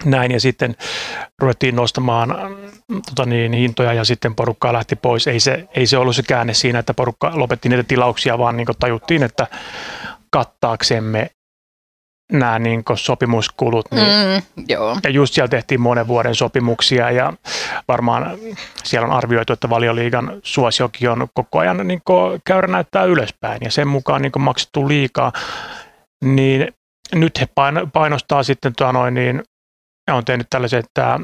näin, 0.04 0.32
ja 0.32 0.40
sitten 0.40 0.76
ruvettiin 1.38 1.76
nostamaan 1.76 2.28
mm, 2.88 3.02
tota 3.02 3.26
niin, 3.28 3.52
hintoja 3.52 3.93
ja 3.93 4.04
sitten 4.04 4.34
porukkaa 4.34 4.72
lähti 4.72 4.96
pois. 4.96 5.26
Ei 5.26 5.40
se, 5.40 5.69
ei 5.75 5.87
se 5.87 5.99
ollut 5.99 6.16
se 6.16 6.22
käänne 6.22 6.54
siinä, 6.54 6.78
että 6.78 6.94
porukka 6.94 7.32
lopetti 7.34 7.69
niitä 7.69 7.82
tilauksia, 7.82 8.38
vaan 8.38 8.56
niin 8.56 8.66
tajuttiin, 8.81 9.22
että 9.22 9.46
kattaaksemme 10.31 11.31
nämä 12.32 12.58
niin 12.58 12.82
sopimuskulut, 12.94 13.87
niin 13.90 14.06
Mm, 14.06 14.64
joo. 14.69 14.96
ja 15.04 15.10
just 15.10 15.34
siellä 15.34 15.49
tehtiin 15.49 15.81
monen 15.81 16.08
vuoden 16.08 16.34
sopimuksia 16.34 17.10
ja 17.10 17.32
varmaan 17.88 18.38
siellä 18.84 19.06
on 19.06 19.12
arvioitu, 19.12 19.52
että 19.52 19.70
valioliigan 19.70 20.40
suosiokin 20.43 21.10
on 21.10 21.28
koko 21.34 21.58
ajan 21.58 21.88
niin 21.88 22.02
käyrä 22.44 22.69
näyttää 22.69 23.04
ylöspäin 23.04 23.58
ja 23.64 23.70
sen 23.70 23.88
mukaan 23.88 24.22
niin 24.22 24.32
maksettu 24.38 24.88
liikaa. 24.88 25.32
Niin 26.25 26.69
nyt 27.14 27.40
he 27.40 27.46
paino- 27.54 27.87
painostaa 27.93 28.43
sitten 28.43 28.72
tuo 28.78 28.93
noin, 28.93 29.14
niin 29.14 29.43
he 30.10 30.12
on 30.16 30.25
tehnyt 30.25 30.46
tällaisen, 30.50 30.81
että 30.81 31.20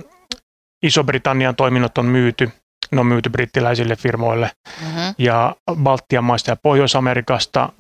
Iso-Britannian 0.83 1.57
toiminnot 1.57 1.99
on 1.99 2.07
myyty, 2.07 2.51
ne 2.91 3.01
on 3.01 3.07
myyty 3.07 3.31
brittiläisille 3.31 3.97
firmoille 3.97 4.51
Mm-hmm. 4.81 5.15
ja 5.19 5.57
Baltian 5.83 6.25
maista 6.25 6.51
ja 6.51 6.57
Pohjois-Amerikasta 6.63 7.73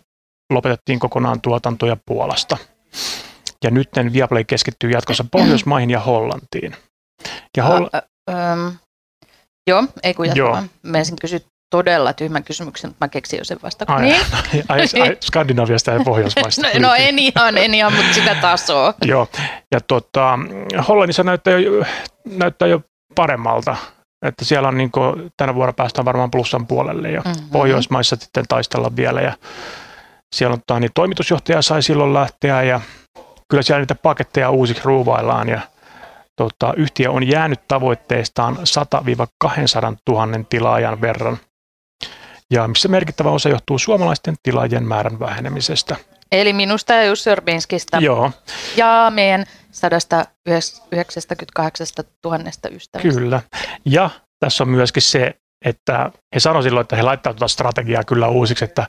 lopetettiin 0.52 0.98
kokonaan 0.98 1.40
tuotanto 1.40 1.86
ja 1.86 1.96
Puolasta. 2.06 2.56
Ja 3.64 3.70
nyt 3.70 3.88
Viaplay 4.12 4.44
keskittyy 4.44 4.90
jatkossa 4.90 5.24
Pohjoismaihin 5.30 5.90
ja 5.90 6.00
Hollantiin. 6.00 6.76
Ja 7.56 7.64
Hol- 7.64 7.90
Ä, 7.94 8.02
ä, 8.30 8.52
äm, 8.52 8.72
joo, 9.70 9.84
ei 10.02 10.14
kun 10.14 10.26
jatka 10.26 10.38
Joo. 10.38 10.50
vaan. 10.52 10.70
Mä 10.82 10.98
ensin 10.98 11.16
kysyä 11.20 11.40
todella 11.70 12.12
tyhmän 12.12 12.44
kysymyksen, 12.44 12.90
mutta 12.90 13.04
mä 13.04 13.08
keksin 13.08 13.38
jo 13.38 13.44
sen 13.44 13.58
vasta. 13.62 13.84
ai, 13.88 14.02
Niin? 14.02 14.20
ai, 14.68 14.80
ai, 15.00 15.16
Skandinaviasta 15.20 15.90
ja 15.90 16.00
Pohjoismaista. 16.04 16.62
No, 16.62 16.88
no 16.88 16.94
en 16.98 17.18
ihan, 17.18 17.58
en 17.58 17.74
ihan, 17.74 17.92
mutta 17.92 18.14
sitä 18.14 18.34
tasoa. 18.34 18.94
Joo, 19.04 19.28
ja 19.72 19.80
tota, 19.80 20.38
Hollannissa 20.88 21.22
näyttää 21.22 21.58
jo, 21.58 21.84
näyttää 22.24 22.68
jo 22.68 22.80
paremmalta. 23.14 23.76
Että 24.26 24.44
siellä 24.44 24.68
on 24.68 24.76
niin 24.76 24.90
kuin, 24.90 25.32
tänä 25.36 25.54
vuonna 25.54 25.72
päästään 25.72 26.04
varmaan 26.04 26.30
plussan 26.30 26.66
puolelle 26.66 27.10
ja 27.10 27.20
Mhm. 27.20 27.32
Pohjoismaissa 27.52 28.16
sitten 28.16 28.44
taistella 28.48 28.96
vielä. 28.96 29.20
Ja 29.20 29.32
siellä 30.34 30.54
on, 30.54 30.60
tota, 30.66 30.80
niin 30.80 30.90
toimitusjohtaja 30.94 31.62
sai 31.62 31.82
silloin 31.82 32.14
lähteä 32.14 32.62
ja 32.62 32.80
kyllä 33.50 33.62
siellä 33.62 33.80
niitä 33.80 33.94
paketteja 33.94 34.50
uusiksi 34.50 34.82
ruuvaillaan 34.84 35.48
ja 35.48 35.60
tota, 36.36 36.74
yhtiö 36.76 37.10
on 37.10 37.28
jäänyt 37.28 37.60
tavoitteestaan 37.68 38.56
100-200 38.56 39.96
000 40.08 40.28
tilaajan 40.48 41.00
verran. 41.00 41.38
Ja 42.52 42.68
missä 42.68 42.88
merkittävä 42.88 43.30
osa 43.30 43.48
johtuu 43.48 43.78
suomalaisten 43.78 44.34
tilaajien 44.42 44.88
määrän 44.88 45.20
vähenemisestä. 45.20 45.96
Eli 46.32 46.52
minusta 46.52 46.92
ja 46.92 47.04
Jussi 47.04 47.30
Orbinskista 47.30 47.98
Joo, 48.00 48.30
ja 48.76 49.12
meidän 49.14 49.44
198 49.70 51.86
000 52.24 52.38
ystävästä. 52.70 52.98
Kyllä. 52.98 53.42
Ja 53.84 54.10
tässä 54.40 54.64
on 54.64 54.68
myöskin 54.70 55.02
se, 55.02 55.34
että 55.64 56.10
he 56.34 56.40
sanoivat 56.40 56.64
silloin, 56.64 56.84
että 56.84 56.96
he 56.96 57.02
laittavat 57.02 57.36
tuota 57.36 57.48
strategiaa 57.48 58.04
kyllä 58.04 58.28
uusiksi, 58.28 58.64
että 58.64 58.86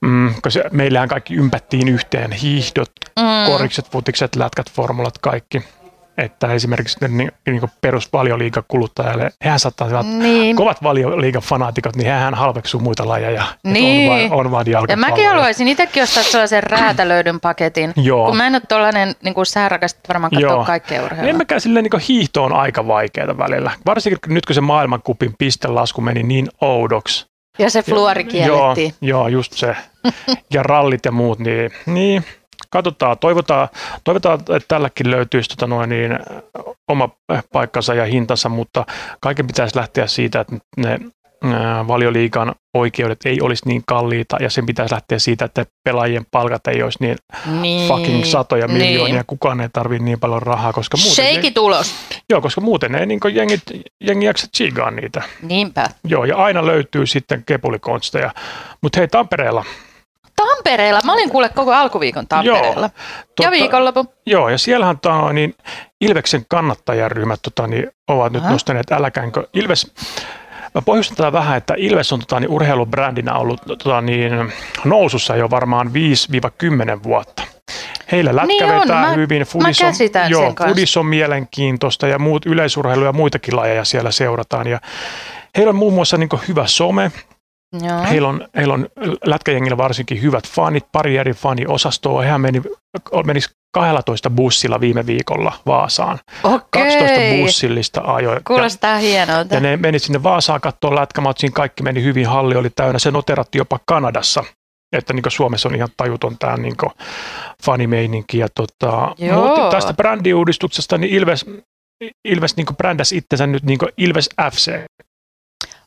mm, 0.00 0.34
koska 0.42 0.60
meillähän 0.70 1.08
kaikki 1.08 1.34
ympättiin 1.34 1.88
yhteen, 1.88 2.32
hiihdot, 2.32 2.90
Mm, 3.20 3.46
korikset, 3.46 3.90
futikset, 3.90 4.36
lätkät, 4.36 4.70
formulat, 4.70 5.18
kaikki. 5.18 5.62
Että 6.22 6.52
esimerkiksi 6.52 6.98
ne 7.00 7.08
niin, 7.08 7.32
niin 7.46 7.62
perusvalioliigakuluttajalle, 7.80 9.30
hehän 9.44 9.58
saattaa 9.58 9.88
olla 9.88 10.02
niin. 10.02 10.56
kovat 10.56 10.82
valioliigafanaatikot, 10.82 11.96
niin 11.96 12.06
hehän 12.06 12.34
halveksuu 12.34 12.80
muita 12.80 13.08
lajeja. 13.08 13.44
Niin. 13.64 14.12
On 14.12 14.18
vain, 14.30 14.32
on 14.32 14.50
vain 14.50 14.88
Ja 14.88 14.96
mäkin 14.96 15.28
haluaisin 15.28 15.68
itsekin 15.68 16.02
ostaa 16.02 16.22
sellaisen 16.22 16.62
räätälöidyn 16.62 17.40
paketin. 17.40 17.92
Joo. 17.96 18.26
Kun 18.26 18.36
mä 18.36 18.46
en 18.46 18.54
ole 18.54 18.62
tollainen, 18.68 19.14
niin 19.22 19.34
kuin 19.34 19.46
sä 19.46 19.68
rakastat 19.68 20.08
varmaan 20.08 20.30
katsoa 20.30 20.64
kaikkea 20.64 21.04
urheilua. 21.04 21.30
En 21.30 21.36
mäkään 21.36 21.60
silleen 21.60 21.84
niin 21.84 22.02
hiihto 22.08 22.44
on 22.44 22.52
aika 22.52 22.86
vaikeaa 22.86 23.38
välillä. 23.38 23.70
Varsinkin 23.86 24.34
nyt 24.34 24.46
kun 24.46 24.54
se 24.54 24.60
maailmankupin 24.60 25.34
pistelasku 25.38 26.00
meni 26.00 26.22
niin 26.22 26.48
oudoksi. 26.60 27.26
Ja 27.58 27.70
se 27.70 27.82
fluori 27.82 28.24
kiellettiin. 28.24 28.94
Joo, 29.00 29.20
joo, 29.20 29.28
just 29.28 29.52
se. 29.52 29.76
Ja 30.52 30.62
rallit 30.62 31.04
ja 31.04 31.12
muut, 31.12 31.38
niin, 31.38 31.70
niin 31.86 32.24
katsotaan, 32.72 33.18
toivotaan, 33.18 33.68
toivotaan 34.04 34.40
että 34.40 34.68
tälläkin 34.68 35.10
löytyisi 35.10 35.50
tota 35.50 35.66
noin 35.66 35.90
niin, 35.90 36.18
oma 36.88 37.08
paikkansa 37.52 37.94
ja 37.94 38.04
hintansa, 38.04 38.48
mutta 38.48 38.86
kaiken 39.20 39.46
pitäisi 39.46 39.76
lähteä 39.76 40.06
siitä, 40.06 40.40
että 40.40 40.56
ne 40.76 40.98
valioliikan 41.88 42.54
oikeudet 42.74 43.18
ei 43.24 43.40
olisi 43.40 43.68
niin 43.68 43.82
kalliita 43.86 44.36
ja 44.40 44.50
sen 44.50 44.66
pitäisi 44.66 44.94
lähteä 44.94 45.18
siitä, 45.18 45.44
että 45.44 45.66
pelaajien 45.84 46.26
palkat 46.30 46.66
ei 46.66 46.82
olisi 46.82 46.98
niin, 47.00 47.16
niin 47.60 47.88
fucking 47.88 48.24
satoja 48.24 48.66
niin. 48.66 48.78
miljoonia, 48.78 49.24
kukaan 49.26 49.60
ei 49.60 49.68
tarvitse 49.72 50.04
niin 50.04 50.20
paljon 50.20 50.42
rahaa, 50.42 50.72
koska 50.72 50.96
muuten... 50.96 51.32
Shake 51.32 51.50
tulos. 51.50 51.94
Joo, 52.30 52.40
koska 52.40 52.60
muuten 52.60 52.94
ei 52.94 53.06
niin 53.06 53.20
jengi, 53.32 53.60
jengi 54.00 54.26
jaksa 54.26 54.46
niitä. 54.90 55.22
Niinpä. 55.42 55.90
Joo, 56.04 56.24
ja 56.24 56.36
aina 56.36 56.66
löytyy 56.66 57.06
sitten 57.06 57.42
kepulikonsteja. 57.46 58.30
Mutta 58.82 59.00
hei, 59.00 59.08
Tampereella 59.08 59.64
Tampereella. 60.46 61.00
Mä 61.04 61.12
olin 61.12 61.30
kuule 61.30 61.48
koko 61.48 61.72
alkuviikon 61.72 62.26
Tampereella. 62.26 62.80
Joo, 62.80 62.90
totta, 63.26 63.42
ja 63.42 63.50
viikonloppu. 63.50 64.06
Joo, 64.26 64.48
ja 64.48 64.58
siellähän 64.58 64.98
tano, 64.98 65.32
niin 65.32 65.54
Ilveksen 66.00 66.44
kannattajaryhmät 66.48 67.40
tota, 67.42 67.66
niin, 67.66 67.90
ovat 68.08 68.32
nyt 68.32 68.44
nostaneet 68.44 68.92
äläkäänkö. 68.92 69.46
Ilves, 69.54 69.92
Mä 70.74 70.82
pohjustan 70.82 71.16
tätä 71.16 71.32
vähän, 71.32 71.56
että 71.56 71.74
Ilves 71.76 72.12
on 72.12 72.18
tota, 72.18 72.40
niin, 72.40 72.50
urheilubrändinä 72.50 73.34
ollut 73.34 73.60
tota, 73.66 74.00
niin, 74.00 74.52
nousussa 74.84 75.36
jo 75.36 75.50
varmaan 75.50 75.90
5-10 76.98 77.02
vuotta. 77.02 77.42
Heillä 78.12 78.36
lätkä 78.36 78.46
niin 78.46 78.68
vetää 78.68 79.00
mä, 79.00 79.12
hyvin, 79.12 79.42
fudis 79.42 79.80
on, 79.82 79.92
joo, 80.28 80.54
fudis 80.66 80.96
on 80.96 81.06
mielenkiintoista 81.06 82.06
ja 82.06 82.18
muut 82.18 82.46
yleisurheilu 82.46 83.04
ja 83.04 83.12
muitakin 83.12 83.56
lajeja 83.56 83.84
siellä 83.84 84.10
seurataan. 84.10 84.66
Ja 84.66 84.80
heillä 85.56 85.70
on 85.70 85.76
muun 85.76 85.92
muassa 85.92 86.16
niin 86.16 86.28
hyvä 86.48 86.66
some, 86.66 87.12
Joo. 87.72 88.02
Heillä 88.10 88.28
on, 88.28 88.48
heillä 88.56 88.74
on 88.74 88.88
lätkäjengillä 89.26 89.76
varsinkin 89.76 90.22
hyvät 90.22 90.48
fanit, 90.48 90.84
pari 90.92 91.16
eri 91.16 91.32
faniosastoa. 91.32 92.22
Hehän 92.22 92.40
meni, 92.40 92.62
meni 93.24 93.40
12 93.72 94.30
bussilla 94.30 94.80
viime 94.80 95.06
viikolla 95.06 95.52
Vaasaan. 95.66 96.18
Okei. 96.42 96.82
12 96.82 97.42
bussillista 97.42 98.00
ajoi. 98.04 98.40
Kuulostaa 98.46 98.96
hienolta. 98.96 99.54
Ja 99.54 99.60
ne 99.60 99.76
meni 99.76 99.98
sinne 99.98 100.22
Vaasaan 100.22 100.60
katsoa 100.60 100.94
lätkämatsiin, 100.94 101.52
kaikki 101.52 101.82
meni 101.82 102.02
hyvin, 102.02 102.26
halli 102.26 102.56
oli 102.56 102.70
täynnä. 102.70 102.98
Se 102.98 103.10
noteratti 103.10 103.58
jopa 103.58 103.78
Kanadassa 103.86 104.44
että 104.92 105.12
niin 105.12 105.22
Suomessa 105.28 105.68
on 105.68 105.74
ihan 105.74 105.88
tajuton 105.96 106.38
tämä 106.38 106.56
niin 106.56 106.76
fanimeininki. 107.64 108.38
Ja 108.38 108.48
tota, 108.54 109.14
mutta 109.34 109.70
tästä 109.70 109.94
brändiuudistuksesta, 109.94 110.98
niin 110.98 111.14
Ilves, 111.14 111.46
Ilves 112.28 112.56
niin 112.56 112.66
brändäsi 112.76 113.16
itsensä 113.16 113.46
nyt 113.46 113.62
niin 113.62 113.78
Ilves 113.96 114.28
FC. 114.52 114.72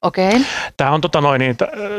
Okei. 0.02 0.30
Okay. 0.30 0.42
Tämä 0.78 0.92
on 0.92 1.02
tota 1.02 1.22
noin, 1.22 1.40
niin, 1.40 1.52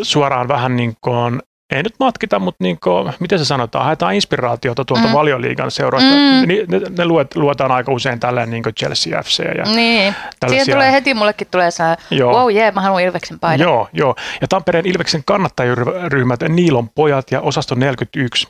suoraan 0.02 0.48
vähän 0.48 0.76
niin 0.76 0.96
kuin 1.00 1.42
ei 1.70 1.82
nyt 1.82 1.94
matkita, 2.00 2.38
mutta 2.38 2.64
niin 2.64 2.78
kuin, 2.80 3.12
miten 3.20 3.38
se 3.38 3.44
sanotaan, 3.44 3.84
haetaan 3.84 4.14
inspiraatiota 4.14 4.84
tuolta 4.84 5.06
mm. 5.06 5.12
valioliigan 5.12 5.70
seuroista. 5.70 6.10
Mm. 6.10 6.48
Ne, 6.48 6.78
ne, 6.78 6.80
ne 6.98 7.04
luet, 7.04 7.36
luetaan 7.36 7.70
aika 7.70 7.92
usein 7.92 8.20
tälleen 8.20 8.50
niin 8.50 8.62
kuin 8.62 8.74
Chelsea 8.74 9.22
FC. 9.22 9.38
Ja 9.38 9.64
niin, 9.74 10.14
siihen 10.48 10.66
tulee 10.70 10.92
heti, 10.92 11.14
mullekin 11.14 11.48
tulee 11.50 11.70
se, 11.70 11.84
wow, 12.20 12.52
jee, 12.52 12.62
yeah, 12.62 12.74
mä 12.74 12.80
haluan 12.80 13.02
Ilveksen 13.02 13.38
paidan. 13.38 13.64
Joo, 13.64 13.88
joo. 13.92 14.16
Ja 14.40 14.48
Tampereen 14.48 14.86
Ilveksen 14.86 15.22
kannattajaryhmät, 15.24 16.40
Niilon 16.48 16.88
pojat 16.88 17.30
ja 17.30 17.40
osasto 17.40 17.74
41, 17.74 18.48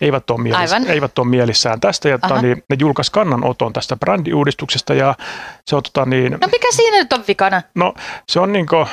eivät 0.00 0.30
ole, 0.30 0.42
mielis, 0.42 0.72
eivät 0.86 1.18
ole 1.18 1.26
mielissään 1.26 1.80
tästä. 1.80 2.08
Ja 2.08 2.18
tota, 2.18 2.42
niin, 2.42 2.64
ne 2.68 2.76
julkaisi 2.78 3.12
kannanoton 3.12 3.72
tästä 3.72 3.96
brändiuudistuksesta 3.96 4.94
ja 4.94 5.14
se 5.66 5.76
on 5.76 5.82
tota 5.82 6.06
niin... 6.06 6.32
No 6.32 6.48
mikä 6.52 6.68
siinä 6.70 6.98
nyt 6.98 7.12
on 7.12 7.24
vikana? 7.28 7.62
No 7.74 7.94
se 8.28 8.40
on 8.40 8.52
niin 8.52 8.66
kuin, 8.66 8.86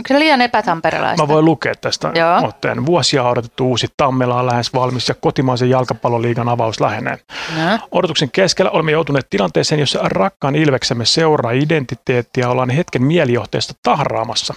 Onko 0.00 0.08
se 0.08 0.18
liian 0.18 0.40
epätamperelaista? 0.40 1.22
Mä 1.22 1.28
voin 1.28 1.44
lukea 1.44 1.74
tästä 1.74 2.12
Joo. 2.14 2.48
otteen. 2.48 2.86
Vuosia 2.86 3.24
odotettu 3.24 3.68
uusi 3.68 3.86
Tammela 3.96 4.40
on 4.40 4.46
lähes 4.46 4.74
valmis 4.74 5.08
ja 5.08 5.14
kotimaisen 5.14 5.70
jalkapalloliigan 5.70 6.48
avaus 6.48 6.80
lähenee. 6.80 7.18
No. 7.56 7.78
Odotuksen 7.90 8.30
keskellä 8.30 8.70
olemme 8.70 8.92
joutuneet 8.92 9.26
tilanteeseen, 9.30 9.80
jossa 9.80 10.00
rakkaan 10.02 10.56
Ilveksemme 10.56 11.04
seuraa 11.04 11.52
identiteettiä 11.52 12.48
ollaan 12.48 12.70
hetken 12.70 13.02
mielijohteesta 13.02 13.74
tahraamassa. 13.82 14.54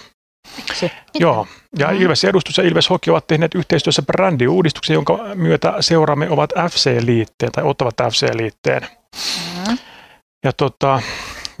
Se. 0.72 0.90
Joo, 1.14 1.46
ja 1.78 1.88
mm. 1.88 2.00
Ilves 2.00 2.24
Edustus 2.24 2.58
ja 2.58 2.64
Ilves 2.64 2.90
Hoki 2.90 3.10
ovat 3.10 3.26
tehneet 3.26 3.54
yhteistyössä 3.54 4.02
brändiuudistuksen, 4.02 4.94
jonka 4.94 5.18
myötä 5.34 5.74
seuraamme 5.80 6.30
ovat 6.30 6.50
FC-liitteen 6.70 7.52
tai 7.52 7.64
ottavat 7.64 7.94
FC-liitteen. 8.10 8.86
Mm. 9.68 9.78
Ja 10.44 10.52
tota, 10.52 11.02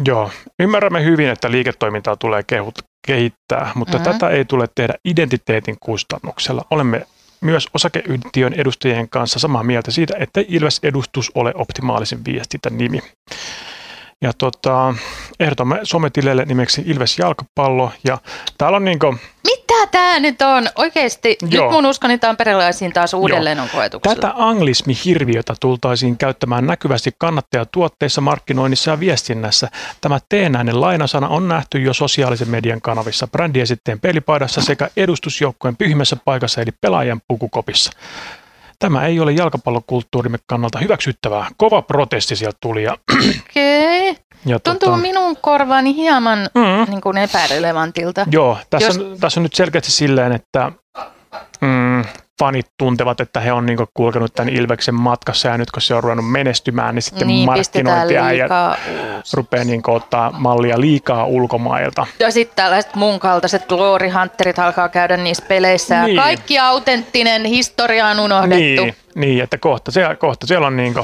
Joo, 0.04 0.30
ymmärrämme 0.60 1.04
hyvin, 1.04 1.28
että 1.28 1.50
liiketoimintaa 1.50 2.16
tulee 2.16 2.42
kehut, 2.42 2.74
kehittää, 3.06 3.72
mutta 3.74 3.98
mm-hmm. 3.98 4.12
tätä 4.12 4.28
ei 4.28 4.44
tule 4.44 4.68
tehdä 4.74 4.94
identiteetin 5.04 5.76
kustannuksella. 5.80 6.64
Olemme 6.70 7.06
myös 7.40 7.68
osakeyhtiön 7.74 8.52
edustajien 8.52 9.08
kanssa 9.08 9.38
samaa 9.38 9.62
mieltä 9.62 9.90
siitä, 9.90 10.14
että 10.18 10.40
Ilves-edustus 10.48 11.30
ole 11.34 11.52
optimaalisin 11.56 12.24
nimi. 12.70 12.98
Ja 14.22 14.32
tota, 14.38 14.94
ehdotamme 15.40 15.80
sometileille 15.82 16.44
nimeksi 16.44 16.82
Ilves 16.86 17.18
Jalkapallo. 17.18 17.92
Ja 18.04 18.18
täällä 18.58 18.76
on 18.76 18.84
niinku... 18.84 19.16
Mitä 19.44 19.86
tämä 19.90 20.20
nyt 20.20 20.42
on? 20.42 20.68
Oikeasti, 20.76 21.36
Joo. 21.50 21.64
nyt 21.64 21.72
mun 21.72 21.86
uskoni 21.86 22.18
tamperelaisiin 22.18 22.92
taas 22.92 23.14
uudelleen 23.14 23.56
Joo. 23.56 23.64
on 23.64 23.70
koetuksella. 23.70 24.14
Tätä 24.14 24.32
anglismihirviötä 24.36 25.54
tultaisiin 25.60 26.18
käyttämään 26.18 26.66
näkyvästi 26.66 27.10
kannattajatuotteissa, 27.18 28.20
markkinoinnissa 28.20 28.90
ja 28.90 29.00
viestinnässä. 29.00 29.68
Tämä 30.00 30.18
teenäinen 30.28 30.80
lainasana 30.80 31.28
on 31.28 31.48
nähty 31.48 31.78
jo 31.78 31.94
sosiaalisen 31.94 32.50
median 32.50 32.80
kanavissa, 32.80 33.26
brändiesitteen 33.26 34.00
pelipaidassa 34.00 34.60
sekä 34.60 34.88
edustusjoukkojen 34.96 35.76
pyhimmässä 35.76 36.16
paikassa 36.24 36.60
eli 36.60 36.70
pelaajan 36.80 37.20
pukukopissa. 37.28 37.92
Tämä 38.82 39.06
ei 39.06 39.20
ole 39.20 39.32
jalkapallokulttuurimme 39.32 40.38
kannalta 40.46 40.78
hyväksyttävää. 40.78 41.48
Kova 41.56 41.82
protesti 41.82 42.36
sieltä 42.36 42.58
tuli. 42.60 42.82
Ja, 42.82 42.96
Okei. 43.12 44.10
Okay. 44.10 44.22
Ja 44.46 44.58
Tuntuu 44.58 44.88
tota, 44.88 45.02
minun 45.02 45.36
korvaani 45.40 45.94
hieman 45.94 46.38
mm, 46.54 46.90
niin 46.90 47.00
kuin 47.00 47.18
epärelevantilta. 47.18 48.26
Joo, 48.30 48.58
tässä, 48.70 48.88
Jos... 48.88 48.98
on, 48.98 49.16
tässä 49.20 49.40
on 49.40 49.42
nyt 49.42 49.54
selkeästi 49.54 49.90
silleen, 49.90 50.32
että 50.32 50.72
mm, 51.60 52.04
fanit 52.42 52.66
tuntevat, 52.78 53.20
että 53.20 53.40
he 53.40 53.52
on 53.52 53.66
niinku 53.66 53.86
kulkenut 53.94 54.34
tämän 54.34 54.54
Ilveksen 54.54 54.94
matkassa 54.94 55.48
ja 55.48 55.58
nyt 55.58 55.70
kun 55.70 55.82
se 55.82 55.94
on 55.94 56.02
ruvennut 56.02 56.30
menestymään, 56.30 56.94
niin 56.94 57.02
sitten 57.02 57.26
niin, 57.26 57.46
markkinointiäijät 57.46 58.50
rupeaa 59.32 59.64
niinku 59.64 59.92
ottaa 59.92 60.30
mallia 60.38 60.80
liikaa 60.80 61.24
ulkomailta. 61.24 62.06
Ja 62.18 62.30
sitten 62.30 62.56
tällaiset 62.56 62.94
mun 62.94 63.20
kaltaiset 63.20 63.66
glory 63.66 64.08
hunterit 64.08 64.58
alkaa 64.58 64.88
käydä 64.88 65.16
niissä 65.16 65.44
peleissä 65.48 66.02
niin. 66.02 66.16
ja 66.16 66.22
kaikki 66.22 66.58
autenttinen 66.58 67.44
historia 67.44 68.06
on 68.06 68.20
unohdettu. 68.20 68.84
Niin. 68.84 68.94
Niin, 69.14 69.42
että 69.42 69.58
kohta, 69.58 69.90
siellä, 69.90 70.16
kohta 70.16 70.46
siellä 70.46 70.66
on 70.66 70.76
niin 70.76 70.94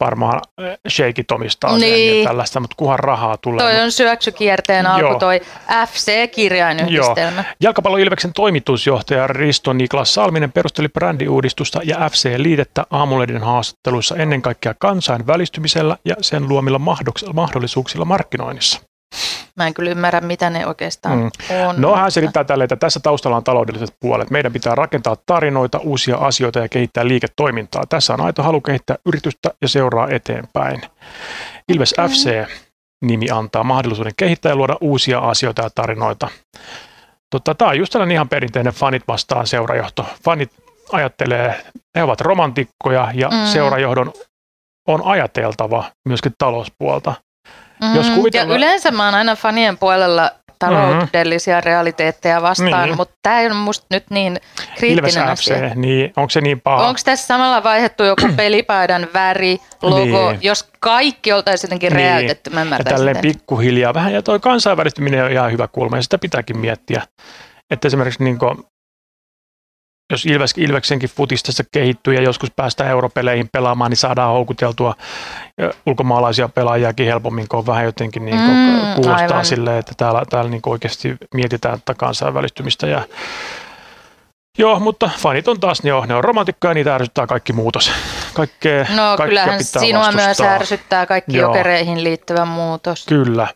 varmaan 0.00 0.40
eh, 0.58 0.78
sheikit 0.88 1.30
omistaa 1.30 1.78
niin. 1.78 2.18
ja 2.18 2.28
tällaista, 2.28 2.60
mutta 2.60 2.74
kuhan 2.76 2.98
rahaa 2.98 3.36
tulee. 3.36 3.64
Toi 3.64 3.82
on 3.82 3.92
syöksykierteen 3.92 4.86
alku, 4.86 5.06
Joo. 5.06 5.18
toi 5.18 5.40
FC-kirjainyhdistelmä. 5.86 7.44
Jalkapallo 7.60 7.96
Ilveksen 7.96 8.32
toimitusjohtaja 8.32 9.26
Risto 9.26 9.72
Niklas 9.72 10.14
Salminen 10.14 10.52
perusteli 10.52 10.88
brändiuudistusta 10.88 11.80
ja 11.84 12.10
FC-liitettä 12.10 12.86
aamulehden 12.90 13.42
haastatteluissa 13.42 14.16
ennen 14.16 14.42
kaikkea 14.42 14.74
kansainvälistymisellä 14.78 15.96
ja 16.04 16.14
sen 16.20 16.48
luomilla 16.48 16.80
mahdollisuuksilla 17.32 18.04
markkinoinnissa. 18.04 18.80
Mä 19.56 19.66
en 19.66 19.74
kyllä 19.74 19.90
ymmärrä, 19.90 20.20
mitä 20.20 20.50
ne 20.50 20.66
oikeastaan 20.66 21.18
mm. 21.18 21.30
on. 21.68 21.80
No 21.80 21.96
hän 21.96 22.10
selittää 22.10 22.44
tälle, 22.44 22.64
että 22.64 22.76
tässä 22.76 23.00
taustalla 23.00 23.36
on 23.36 23.44
taloudelliset 23.44 23.96
puolet. 24.00 24.30
Meidän 24.30 24.52
pitää 24.52 24.74
rakentaa 24.74 25.16
tarinoita, 25.26 25.78
uusia 25.78 26.16
asioita 26.16 26.58
ja 26.58 26.68
kehittää 26.68 27.08
liiketoimintaa. 27.08 27.82
Tässä 27.88 28.14
on 28.14 28.20
aito 28.20 28.42
halu 28.42 28.60
kehittää 28.60 28.96
yritystä 29.06 29.50
ja 29.62 29.68
seuraa 29.68 30.08
eteenpäin. 30.08 30.82
Ilves 31.68 31.92
okay. 31.92 32.08
FC 32.08 32.46
nimi 33.04 33.30
antaa 33.30 33.64
mahdollisuuden 33.64 34.12
kehittää 34.16 34.52
ja 34.52 34.56
luoda 34.56 34.76
uusia 34.80 35.18
asioita 35.18 35.62
ja 35.62 35.70
tarinoita. 35.74 36.28
Tota, 37.30 37.54
tämä 37.54 37.70
on 37.70 37.78
just 37.78 37.92
tällainen 37.92 38.14
ihan 38.14 38.28
perinteinen 38.28 38.72
fanit 38.72 39.02
vastaan 39.08 39.46
seurajohto. 39.46 40.06
Fanit 40.24 40.50
ajattelee, 40.92 41.62
he 41.96 42.02
ovat 42.02 42.20
romantikkoja 42.20 43.08
ja 43.14 43.28
mm. 43.28 43.46
seurajohdon 43.46 44.12
on 44.88 45.02
ajateltava 45.04 45.84
myöskin 46.08 46.32
talouspuolta. 46.38 47.14
Mm, 47.82 47.94
Jos 47.94 48.10
kuvitellaan... 48.10 48.50
Ja 48.50 48.56
yleensä 48.56 48.90
mä 48.90 49.04
oon 49.04 49.14
aina 49.14 49.36
fanien 49.36 49.78
puolella 49.78 50.30
taloudellisia 50.58 51.54
mm-hmm. 51.54 51.66
realiteetteja 51.66 52.42
vastaan, 52.42 52.88
niin. 52.88 52.96
mutta 52.96 53.14
tämä 53.22 53.38
on 53.38 53.56
musta 53.56 53.86
nyt 53.90 54.04
niin 54.10 54.40
kriittinen 54.76 54.98
Ilves 54.98 55.16
asia. 55.16 55.74
Niin 55.74 56.12
onko 56.16 56.30
se 56.30 56.40
niin 56.40 56.60
paha? 56.60 56.86
Onko 56.86 57.00
tässä 57.04 57.26
samalla 57.26 57.62
vaihdettu 57.62 58.04
joku 58.04 58.28
pelipaidan 58.36 59.08
väri, 59.14 59.58
logo, 59.82 60.30
niin. 60.30 60.42
jos 60.42 60.68
kaikki 60.80 61.32
oltaisiin 61.32 61.68
jotenkin 61.68 61.92
niin. 61.92 61.96
räjäytetty, 61.96 62.50
mä 62.50 62.66
Ja 62.78 62.84
tälleen 62.84 63.16
pikkuhiljaa 63.16 63.94
vähän, 63.94 64.12
ja 64.12 64.22
toi 64.22 64.40
kansainvälistyminen 64.40 65.24
on 65.24 65.32
ihan 65.32 65.52
hyvä 65.52 65.68
kulma, 65.68 65.96
ja 65.96 66.02
sitä 66.02 66.18
pitääkin 66.18 66.58
miettiä. 66.58 67.02
Että 67.70 67.88
esimerkiksi 67.88 68.24
niin 68.24 68.38
kuin, 68.38 68.64
jos 70.10 70.26
Ilves, 70.26 70.54
Ilveksenkin 70.56 71.08
futistassa 71.08 71.64
kehittyy 71.72 72.14
ja 72.14 72.22
joskus 72.22 72.50
päästään 72.56 72.90
europeleihin 72.90 73.48
pelaamaan, 73.52 73.90
niin 73.90 73.96
saadaan 73.96 74.32
houkuteltua 74.32 74.94
ulkomaalaisia 75.86 76.48
pelaajiakin 76.48 77.06
helpommin, 77.06 77.48
kun 77.48 77.58
on 77.58 77.66
vähän 77.66 77.84
jotenkin 77.84 78.24
niin 78.24 78.36
kuin 78.38 78.50
mm, 78.56 78.94
kuulostaa 78.94 79.44
silleen, 79.44 79.78
että 79.78 79.92
täällä, 79.96 80.22
täällä 80.30 80.50
niin 80.50 80.62
oikeasti 80.66 81.16
mietitään 81.34 81.78
tätä 81.80 81.94
kansainvälistymistä. 81.98 82.86
Ja, 82.86 83.02
joo, 84.58 84.80
mutta 84.80 85.10
fanit 85.18 85.48
on 85.48 85.60
taas, 85.60 85.80
joo, 85.84 86.06
ne 86.06 86.14
on 86.14 86.24
romantikkoja 86.24 86.70
ja 86.70 86.74
niitä 86.74 86.94
ärsyttää 86.94 87.26
kaikki 87.26 87.52
muutos. 87.52 87.92
kaikkea, 88.34 88.78
No 88.78 88.86
kaikkea 88.86 89.26
kyllähän 89.26 89.58
pitää 89.58 89.80
sinua 89.82 90.12
myös 90.12 90.26
vastustaa. 90.26 90.52
ärsyttää 90.54 91.06
kaikki 91.06 91.36
Joo. 91.36 91.50
jokereihin 91.50 92.04
liittyvä 92.04 92.44
muutos. 92.44 93.06
Kyllä. 93.06 93.46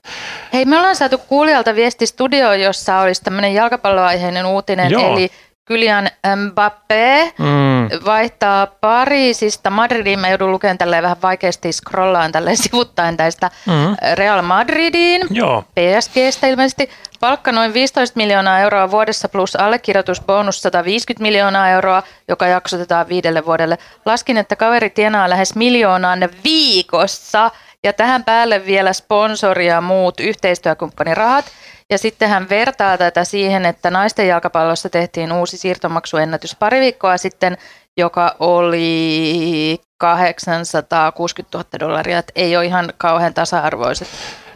Hei, 0.52 0.64
me 0.64 0.76
ollaan 0.78 0.96
saatu 0.96 1.18
kuulijalta 1.18 1.74
viesti 1.74 2.06
studioon, 2.06 2.60
jossa 2.60 2.98
olisi 3.00 3.22
tämmöinen 3.24 3.54
jalkapalloaiheinen 3.54 4.46
uutinen, 4.46 4.90
Joo. 4.90 5.12
eli 5.12 5.30
Kylian 5.70 6.10
Mbappé 6.36 7.32
Mm. 7.38 8.04
vaihtaa 8.04 8.66
Pariisista 8.66 9.70
Madridiin. 9.70 10.18
Mä 10.18 10.28
joudun 10.28 10.52
lukemaan 10.52 10.78
tälleen 10.78 11.02
vähän 11.02 11.22
vaikeasti 11.22 11.72
scrollaan 11.72 12.32
tälleen 12.32 12.56
sivuttaen 12.66 13.16
tästä 13.16 13.50
Mm. 13.66 13.96
Real 14.14 14.42
Madridiin. 14.42 15.22
Joo, 15.30 15.64
PSGstä 15.74 16.46
ilmeisesti. 16.46 16.90
Palkka 17.20 17.52
noin 17.52 17.74
15 17.74 18.16
miljoonaa 18.16 18.58
euroa 18.60 18.90
vuodessa 18.90 19.28
plus 19.28 19.56
allekirjoitusbonus 19.56 20.62
150 20.62 21.22
miljoonaa 21.22 21.68
euroa, 21.68 22.02
joka 22.28 22.46
jaksotetaan 22.46 23.08
viidelle 23.08 23.46
vuodelle. 23.46 23.78
Laskin, 24.06 24.36
että 24.36 24.56
kaveri 24.56 24.90
tienaa 24.90 25.30
lähes 25.30 25.54
miljoonaan 25.54 26.28
viikossa 26.44 27.50
ja 27.82 27.92
tähän 27.92 28.24
päälle 28.24 28.66
vielä 28.66 28.92
sponsori 28.92 29.66
ja 29.66 29.80
muut 29.80 30.20
yhteistyökumppanirahat. 30.20 31.44
Ja 31.90 31.98
sitten 31.98 32.28
hän 32.28 32.48
vertaa 32.48 32.98
tätä 32.98 33.24
siihen, 33.24 33.66
että 33.66 33.90
naisten 33.90 34.28
jalkapallossa 34.28 34.88
tehtiin 34.88 35.32
uusi 35.32 35.56
siirtomaksuennätys 35.56 36.56
pari 36.56 36.80
viikkoa 36.80 37.16
sitten, 37.16 37.56
joka 37.96 38.36
oli 38.40 39.80
860 39.98 41.58
000 41.58 41.68
dollaria. 41.80 42.18
Et 42.18 42.32
ei 42.34 42.56
ole 42.56 42.66
ihan 42.66 42.92
kauhean 42.98 43.34
tasa-arvoiset 43.34 44.08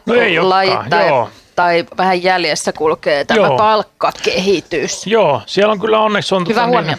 no 0.07 0.14
ei 0.14 0.41
lajit 0.41 0.79
tai, 0.91 1.09
joo. 1.09 1.31
tai 1.57 1.85
vähän 1.97 2.23
jäljessä 2.23 2.73
kulkee 2.73 3.25
tämä 3.25 3.47
Joo. 3.47 3.57
palkkakehitys. 3.57 5.07
Joo, 5.07 5.43
siellä 5.47 5.73
on 5.73 5.81
kyllä 5.81 6.00
onneksi 6.00 6.35
on, 6.35 6.49
Hyvä 6.49 6.61
tota 6.61 6.67
huomio. 6.67 6.87
niin, 6.87 6.99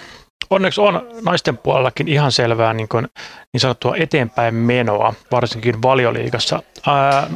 onneksi 0.49 0.81
on 0.81 1.07
naisten 1.25 1.57
puolellakin 1.57 2.07
ihan 2.07 2.31
selvää 2.31 2.73
niin, 2.73 2.87
kuin, 2.87 3.07
niin 3.53 3.61
sanottua 3.61 3.95
eteenpäin 3.95 4.55
menoa, 4.55 5.13
varsinkin 5.31 5.81
valioliigassa. 5.81 6.63
Ää, 6.87 7.27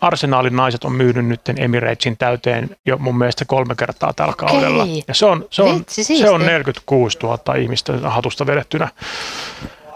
Arsenaalin 0.00 0.56
naiset 0.56 0.84
on 0.84 0.92
myynyt 0.92 1.26
nyt 1.26 1.40
Emiratesin 1.56 2.16
täyteen 2.16 2.76
jo 2.86 2.98
mun 2.98 3.18
mielestä 3.18 3.44
kolme 3.44 3.74
kertaa 3.74 4.12
tällä 4.12 4.32
Okei. 4.32 4.48
kaudella. 4.48 4.86
Ja 5.08 5.14
se 5.14 5.26
on, 5.26 5.46
se 5.50 5.62
on, 5.62 5.78
Vitsi, 5.78 6.04
se 6.04 6.30
on 6.30 6.40
siistiä. 6.40 6.52
46 6.52 7.18
000 7.22 7.54
ihmistä 7.54 7.92
hatusta 8.04 8.46
vedettynä. 8.46 8.88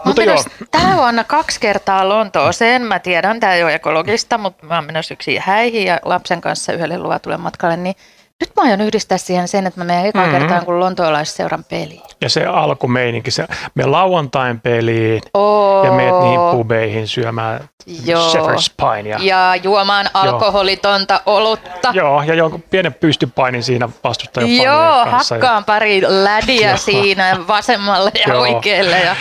Mä 0.05 0.11
oon 0.11 0.15
menossa 0.17 0.49
tänä 0.71 0.97
vuonna 0.97 1.23
kaksi 1.23 1.59
kertaa 1.59 2.09
Lontooseen. 2.09 2.81
Mä 2.81 2.99
tiedän, 2.99 3.39
tämä 3.39 3.53
ei 3.53 3.63
ole 3.63 3.73
ekologista, 3.73 4.37
mutta 4.37 4.65
mä 4.65 4.75
oon 4.75 4.85
menossa 4.85 5.13
yksin 5.13 5.41
häihin 5.45 5.85
ja 5.85 5.99
lapsen 6.05 6.41
kanssa 6.41 6.73
yhdelle 6.73 6.97
luvatulle 6.97 7.37
matkalle. 7.37 7.77
Niin 7.77 7.95
nyt 8.43 8.55
mä 8.55 8.63
aion 8.63 8.81
yhdistää 8.81 9.17
siihen 9.17 9.47
sen, 9.47 9.67
että 9.67 9.79
mä 9.79 9.83
menen 9.83 10.05
ekaa 10.05 10.21
Mhm. 10.21 10.29
mm-hmm. 10.31 10.41
kertaan 10.47 10.65
kuin 10.65 10.79
lontoolaisseuran 10.79 11.63
peliin. 11.63 12.01
ja 12.21 12.29
se 12.29 12.45
alkumeininki, 12.45 13.31
se, 13.31 13.45
me 13.75 13.85
lauantain 13.85 14.59
peliin 14.59 15.21
Oo. 15.33 15.83
ja 15.85 15.91
meet 15.91 16.13
niihin 16.21 16.39
pubeihin 16.51 17.07
syömään 17.07 17.69
Joo. 18.05 18.31
Shepherd's 18.33 18.73
Pine. 18.77 19.09
Ja, 19.09 19.17
Ja 19.21 19.55
juomaan 19.63 20.09
alkoholitonta 20.13 21.21
olutta. 21.25 21.89
Joo, 21.93 22.21
ja 22.21 22.33
jonkun 22.35 22.61
pienen 22.61 22.93
pystypainin 22.93 23.63
siinä 23.63 23.89
vastustajan 24.03 24.57
Joo, 24.57 25.05
hakkaan 25.05 25.65
pari 25.65 26.01
lädiä 26.07 26.69
Joo. 26.69 26.77
siinä 26.77 27.37
vasemmalle 27.47 28.11
ja 28.27 28.33
Joo. 28.33 28.41
oikealle. 28.41 28.99
Ja... 28.99 29.15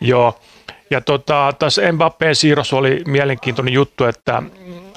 Joo. 0.00 0.38
Ja 0.90 1.00
tota, 1.00 1.52
tässä 1.58 1.82
Mbappén 1.92 2.34
siirros 2.34 2.72
oli 2.72 3.02
mielenkiintoinen 3.06 3.74
juttu, 3.74 4.04
että 4.04 4.42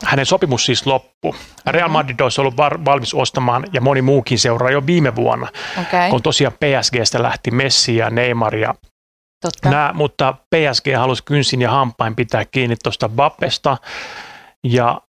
hänen 0.04 0.26
sopimus 0.26 0.66
siis 0.66 0.86
loppu. 0.86 1.36
Real 1.68 1.90
Madrid 1.90 2.20
olisi 2.20 2.42
ollut 2.42 2.58
var- 2.58 2.86
valmis 2.86 3.14
ostamaan 3.14 3.64
ja 3.74 3.82
moni 3.82 4.02
muukin 4.02 4.40
seuraa 4.40 4.72
jo 4.72 4.86
viime 4.86 5.16
vuonna, 5.16 5.48
Okay. 5.82 6.10
kun 6.10 6.22
tosiaan 6.22 6.54
PSGstä 6.54 7.24
lähti 7.24 7.52
Messi 7.52 7.96
ja 7.96 8.10
Neymar 8.10 8.56
ja 8.56 8.76
Totta. 9.42 9.70
Nää, 9.70 9.94
mutta 9.94 10.34
PSG 10.56 10.86
halusi 10.98 11.24
kynsin 11.24 11.62
ja 11.62 11.72
hampain 11.72 12.16
pitää 12.16 12.46
kiinni 12.46 12.76
tuosta 12.84 13.10
Bappesta 13.10 13.78
ja 14.68 15.02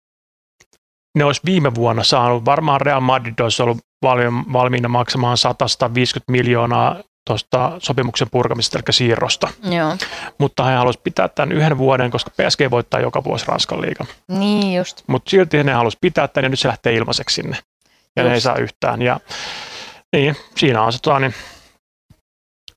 ne 1.17 1.23
olisi 1.25 1.41
viime 1.45 1.75
vuonna 1.75 2.03
saanut, 2.03 2.45
varmaan 2.45 2.81
Real 2.81 2.99
Madrid 3.01 3.39
olisi 3.39 3.63
ollut 3.63 3.77
valmi- 4.05 4.53
valmiina 4.53 4.87
maksamaan 4.89 5.37
150 5.37 6.31
miljoonaa 6.31 6.95
tuosta 7.27 7.71
sopimuksen 7.79 8.27
purkamisesta, 8.31 8.77
eli 8.77 8.93
siirrosta. 8.93 9.47
Joo, 9.63 9.97
Mutta 10.37 10.63
he 10.65 10.75
halusivat 10.75 11.03
pitää 11.03 11.27
tämän 11.27 11.51
yhden 11.51 11.77
vuoden, 11.77 12.11
koska 12.11 12.29
PSG 12.31 12.59
voittaa 12.71 12.99
joka 12.99 13.23
vuosi 13.23 13.45
Ranskan 13.47 13.81
liigan. 13.81 14.07
niin 14.27 14.77
just. 14.77 15.03
Mutta 15.07 15.29
silti 15.29 15.63
ne 15.63 15.73
halusivat 15.73 16.01
pitää 16.01 16.27
tämän 16.27 16.45
ja 16.45 16.49
nyt 16.49 16.59
se 16.59 16.67
lähtee 16.67 16.93
ilmaiseksi 16.93 17.35
sinne. 17.35 17.57
Ja 18.15 18.23
ne 18.23 18.29
ei 18.29 18.35
Just. 18.35 18.43
saa 18.43 18.55
yhtään. 18.55 19.01
Ja 19.01 19.19
niin, 20.15 20.35
siinä 20.57 20.81
on 20.81 20.93
se 20.93 20.99
tota, 21.01 21.19
niin, 21.19 21.33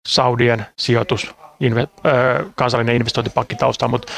Saudien 0.09 0.67
sijoitus, 0.79 1.35
inve, 1.61 1.81
ö, 1.81 2.45
kansallinen 2.55 2.97
investointipankki 2.97 3.55
taustalla, 3.55 3.91
mutta 3.91 4.13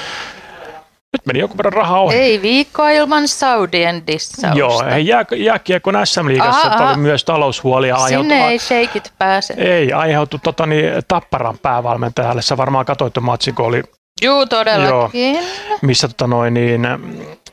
nyt 1.18 1.26
meni 1.26 1.38
jonkun 1.38 1.56
verran 1.58 1.72
rahaa 1.72 2.00
ohi. 2.00 2.16
Ei 2.16 2.42
viikkoa 2.42 2.90
ilman 2.90 3.28
Saudien 3.28 4.06
dissausta. 4.06 4.58
Joo, 4.58 4.82
ei 4.94 5.06
jää, 5.06 5.24
jääkiekon 5.36 5.94
SM-liigassa 6.04 6.68
Aha, 6.68 6.96
myös 6.96 7.24
taloushuolia 7.24 7.96
Sinne 7.98 8.48
ei 8.48 8.58
shakeit 8.58 9.12
pääse. 9.18 9.54
ei 9.58 9.92
aiheutu 9.92 10.38
tota, 10.42 10.66
niin, 10.66 10.84
Tapparan 11.08 11.58
päävalmentajalle. 11.58 12.42
Sä 12.42 12.56
varmaan 12.56 12.86
katsoit 12.86 13.14
matsin, 13.20 13.54
kun 13.54 13.66
oli 13.66 13.82
Juu, 14.22 14.46
todellakin. 14.46 15.38
missä 15.82 16.08
tota 16.08 16.26
noin, 16.26 16.54
niin, 16.54 16.86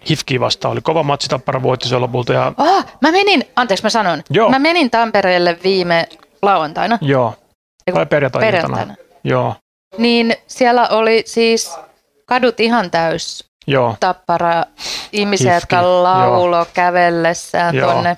Hifki 0.10 0.40
vastaan 0.40 0.72
oli 0.72 0.82
kova 0.82 1.04
matsi, 1.04 1.30
Tappara 1.30 1.64
voitti 1.64 1.88
sen 1.90 2.02
lopulta 2.02 2.34
ja 2.34 2.54
Oh, 2.58 2.86
mä 3.02 3.12
menin, 3.12 3.44
anteeksi 3.56 3.84
mä 3.86 3.90
sanon, 3.90 4.22
Joo. 4.30 4.50
mä 4.50 4.60
menin 4.60 4.90
Tampereelle 4.92 5.58
viime 5.64 6.08
lauantaina, 6.42 6.98
joo, 7.02 7.34
Eiku, 7.88 8.00
perjantai 8.10 8.42
perjantaina. 8.42 8.96
Joo, 9.24 9.56
Niin 9.98 10.36
siellä 10.48 10.88
oli 10.88 11.24
siis 11.26 11.78
kadut 12.26 12.60
ihan 12.60 12.92
täys 12.92 13.46
joo, 13.68 13.98
tappara 14.00 14.64
ihmisiä, 15.12 15.54
Hifki, 15.54 15.76
jotka 15.76 16.04
laulo 16.04 16.66
kävellessään 16.74 17.76
Joo. 17.76 17.92
tonne 17.92 18.18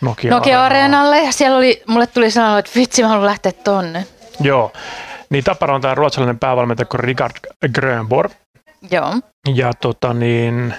Nokia, 0.00 0.30
Nokia-areenalle. 0.30 1.18
Ja 1.18 1.32
siellä 1.32 1.56
oli, 1.56 1.82
mulle 1.86 2.06
tuli 2.06 2.30
sellainen, 2.30 2.58
että 2.58 2.70
vitsi 2.74 3.02
mä 3.02 3.08
haluan 3.08 3.26
lähteä 3.26 3.52
tonne. 3.52 4.06
Joo, 4.40 4.72
niin 5.30 5.44
Tappara 5.44 5.74
on 5.74 5.80
tämä 5.80 5.94
ruotsalainen 5.94 6.38
päävalmentaja 6.38 6.86
kuin 6.86 7.00
Richard 7.00 7.32
Grönborg. 7.74 8.32
Joo. 8.90 9.14
Ja 9.54 9.72
tota 9.74 10.14
niin, 10.14 10.74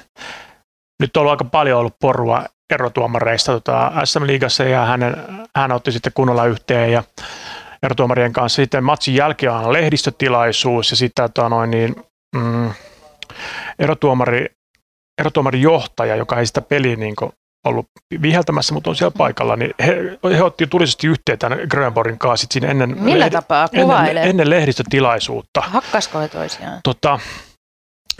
nyt 1.00 1.18
on 1.18 1.22
ollut 1.22 1.32
aika 1.32 1.46
paljon 1.46 1.80
ollut 1.80 2.00
porua 2.02 2.46
erotuomareista 2.74 3.52
tota 3.52 3.92
SM-liigassa 4.04 4.64
ja 4.64 4.86
hänen, 4.86 5.16
hän 5.58 5.72
otti 5.72 5.92
sitten 5.92 6.12
kunnolla 6.16 6.46
yhteen 6.46 6.92
ja 6.92 7.04
erotuomarien 7.84 8.34
kanssa. 8.34 8.56
Sitten 8.56 8.84
matsin 8.84 9.16
jälkeen 9.16 9.52
on 9.52 9.74
lehdistötilaisuus 9.74 10.92
ja 10.92 10.98
sitten 10.98 11.26
tota 11.26 11.50
noin 11.50 11.72
niin, 11.72 11.96
mm, 12.36 12.72
erotuomari, 13.80 14.46
johtaja, 15.62 16.16
joka 16.16 16.40
ei 16.40 16.46
sitä 16.46 16.62
peliä 16.62 16.96
niin 16.96 17.16
kuin 17.16 17.32
ollut 17.68 17.86
viheltämässä, 18.22 18.74
mutta 18.74 18.90
on 18.90 18.96
siellä 18.96 19.14
paikalla, 19.18 19.56
niin 19.56 19.74
he, 19.86 19.98
he 20.38 20.44
otti 20.44 20.68
tulisesti 20.68 21.08
yhteen 21.08 21.40
tämän 21.40 21.60
Grönborgin 21.70 22.18
kanssa 22.18 22.42
sit 22.42 22.52
siinä 22.52 22.68
ennen, 22.68 22.98
Millä 23.04 23.30
tapaa? 23.30 23.68
ennen, 23.74 23.88
Kuvaile. 23.88 24.22
ennen 24.22 24.50
lehdistötilaisuutta 24.50 25.62
Hakkasko 25.62 26.20
he 26.20 26.28
toisiaan? 26.28 26.80
tota, 26.84 27.20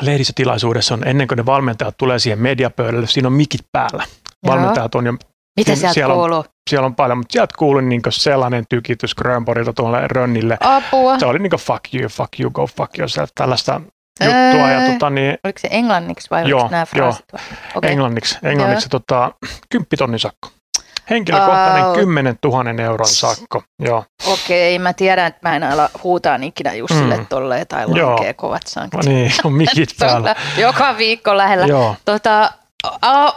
lehdistötilaisuudessa 0.02 0.94
on 0.94 1.08
ennen 1.08 1.28
kuin 1.28 1.38
ne 1.38 1.46
valmentajat 1.46 1.98
tulee 1.98 2.20
siihen 2.20 2.40
mediapöydälle, 2.40 3.08
siinä 3.08 3.28
on 3.28 3.34
mikit 3.34 3.62
päällä. 3.72 4.04
Joo. 4.44 4.56
Valmentajat 4.56 4.96
on 4.96 5.06
jo, 5.06 5.14
Mitä 5.58 5.76
sieltä 5.76 5.94
siellä 5.94 6.14
on- 6.14 6.20
kuuluu? 6.20 6.46
siellä 6.70 6.86
on 6.86 6.96
paljon, 6.96 7.18
mutta 7.18 7.32
sieltä 7.34 7.54
kuului 7.58 7.82
niin 7.84 8.02
sellainen 8.10 8.64
tykitys 8.70 9.16
Grönborgilta 9.16 9.74
tuolle 9.74 10.08
Rönnille. 10.08 10.58
Apua. 10.60 11.20
Se 11.20 11.26
oli 11.26 11.40
niin 11.40 11.52
fuck 11.52 11.84
you, 11.94 12.10
fuck 12.10 12.40
you, 12.40 12.52
go 12.52 12.68
fuck 12.68 12.98
yourself, 13.00 13.30
tällaista 13.36 13.82
juttua. 14.26 14.70
Ja 14.72 14.78
Ää. 14.80 14.92
tota, 14.92 15.10
niin, 15.10 15.38
Oliko 15.44 15.60
se 15.60 15.68
englanniksi 15.72 16.28
vai 16.32 16.50
Joo, 16.50 16.60
oliko 16.62 16.72
nämä 16.72 16.86
joo. 16.96 17.06
fraasit? 17.12 17.26
vai? 17.34 17.42
Okei. 17.76 17.92
englanniksi, 17.92 18.38
englanniksi 18.44 18.90
tota, 18.90 19.32
kymppitonnin 19.70 20.20
sakko. 20.20 20.50
Henkilökohtainen 21.10 21.84
Au. 21.84 21.94
10 21.96 22.36
000 22.46 22.84
euron 22.84 23.08
sakko. 23.08 23.64
Joo. 23.80 24.06
Okei, 24.28 24.80
mä 24.80 24.94
tiedän, 24.94 25.28
että 25.28 25.50
mä 25.50 25.56
en 25.56 25.64
ala 25.64 25.90
huutaa 26.04 26.40
ikinä 26.42 26.74
Jussille 26.74 27.18
Mm. 27.18 27.26
tolleen 27.28 27.68
tai 27.68 27.86
Joo. 27.96 28.10
lankee 28.10 28.34
kovat 28.34 28.62
No 28.66 28.70
sanktiot. 28.70 29.06
niin, 29.06 29.32
on 29.44 29.54
mikit 29.54 29.90
päällä. 30.00 30.36
Joka 30.58 30.98
viikko 30.98 31.38
lähellä. 31.38 31.66
Joo. 31.66 31.96
Tota, 32.06 32.52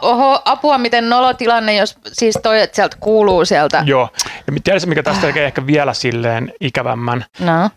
oho, 0.03 0.43
apua, 0.45 0.79
miten 0.79 1.11
nolotilanne, 1.11 1.75
jos 1.77 1.99
siis 2.13 2.39
toi, 2.43 2.61
että 2.61 2.77
sieltä 2.77 2.97
kuuluu 3.01 3.45
sieltä. 3.45 3.83
Joo. 3.87 4.09
Ja 4.47 4.53
tiedätkö, 4.65 4.87
mikä 4.89 5.03
tästä 5.03 5.27
tekee 5.27 5.47
ehkä 5.47 5.67
vielä 5.67 5.95
silleen 5.95 6.53
ikävämmän, 6.61 7.25
No. 7.41 7.71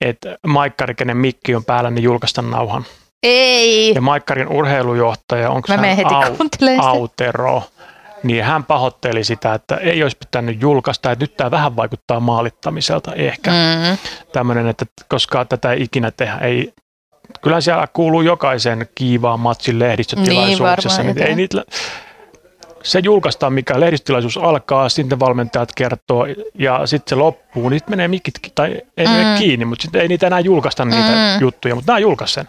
Että 0.00 0.38
Maikkari, 0.46 0.94
kenen 0.94 1.16
mikki 1.16 1.54
on 1.54 1.64
päällä, 1.64 1.90
niin 1.90 2.02
julkaista 2.02 2.42
nauhan. 2.42 2.84
Ei. 3.22 3.94
Ja 3.94 4.00
Maikkarin 4.00 4.48
urheilujohtaja, 4.48 5.50
onko 5.50 5.68
hän 5.68 5.96
heti 5.96 6.14
Au. 6.14 6.36
Autero, 6.80 7.62
niin 8.22 8.44
hän 8.44 8.64
pahoitteli 8.64 9.24
sitä, 9.24 9.54
että 9.54 9.76
ei 9.76 10.02
olisi 10.02 10.16
pitänyt 10.16 10.62
julkaista, 10.62 11.12
että 11.12 11.22
nyt 11.22 11.36
tämä 11.36 11.50
vähän 11.50 11.76
vaikuttaa 11.76 12.20
maalittamiselta 12.20 13.14
ehkä. 13.14 13.50
Mm. 13.50 13.90
Mm. 13.90 13.98
Tämmöinen, 14.32 14.68
että 14.68 14.86
koska 15.08 15.44
tätä 15.44 15.72
ei 15.72 15.82
ikinä 15.82 16.10
tehdä, 16.10 16.36
ei, 16.36 16.72
kyllähän 17.42 17.62
siellä 17.62 17.88
kuuluu 17.92 18.22
jokaisen 18.22 18.88
kiivaan 18.94 19.40
matsin 19.40 19.78
lehdistötilaisuuksessa, 19.78 21.02
Niin, 21.02 21.06
varmaan 21.06 21.16
niin 21.16 21.26
ei 21.26 21.34
niitä, 21.34 21.64
se 22.82 22.98
julkaistaan, 22.98 23.52
mikä 23.52 23.80
lehdistilaisuus 23.80 24.36
alkaa, 24.38 24.88
sitten 24.88 25.20
valmentajat 25.20 25.72
kertoo 25.76 26.26
ja 26.58 26.86
sitten 26.86 27.08
se 27.10 27.14
loppuu, 27.14 27.68
niin 27.68 27.78
sitten 27.78 27.92
menee 27.92 28.08
mikit, 28.08 28.34
tai 28.54 28.80
ei 28.96 29.06
mm. 29.06 29.12
mene 29.12 29.38
kiinni, 29.38 29.64
mutta 29.64 29.82
sitten 29.82 30.00
ei 30.00 30.08
niitä 30.08 30.26
enää 30.26 30.40
julkaista 30.40 30.84
niitä 30.84 31.10
mm. 31.10 31.40
juttuja, 31.40 31.74
mutta 31.74 31.92
nämä 31.92 31.98
julkaisi 31.98 32.34
sen. 32.34 32.48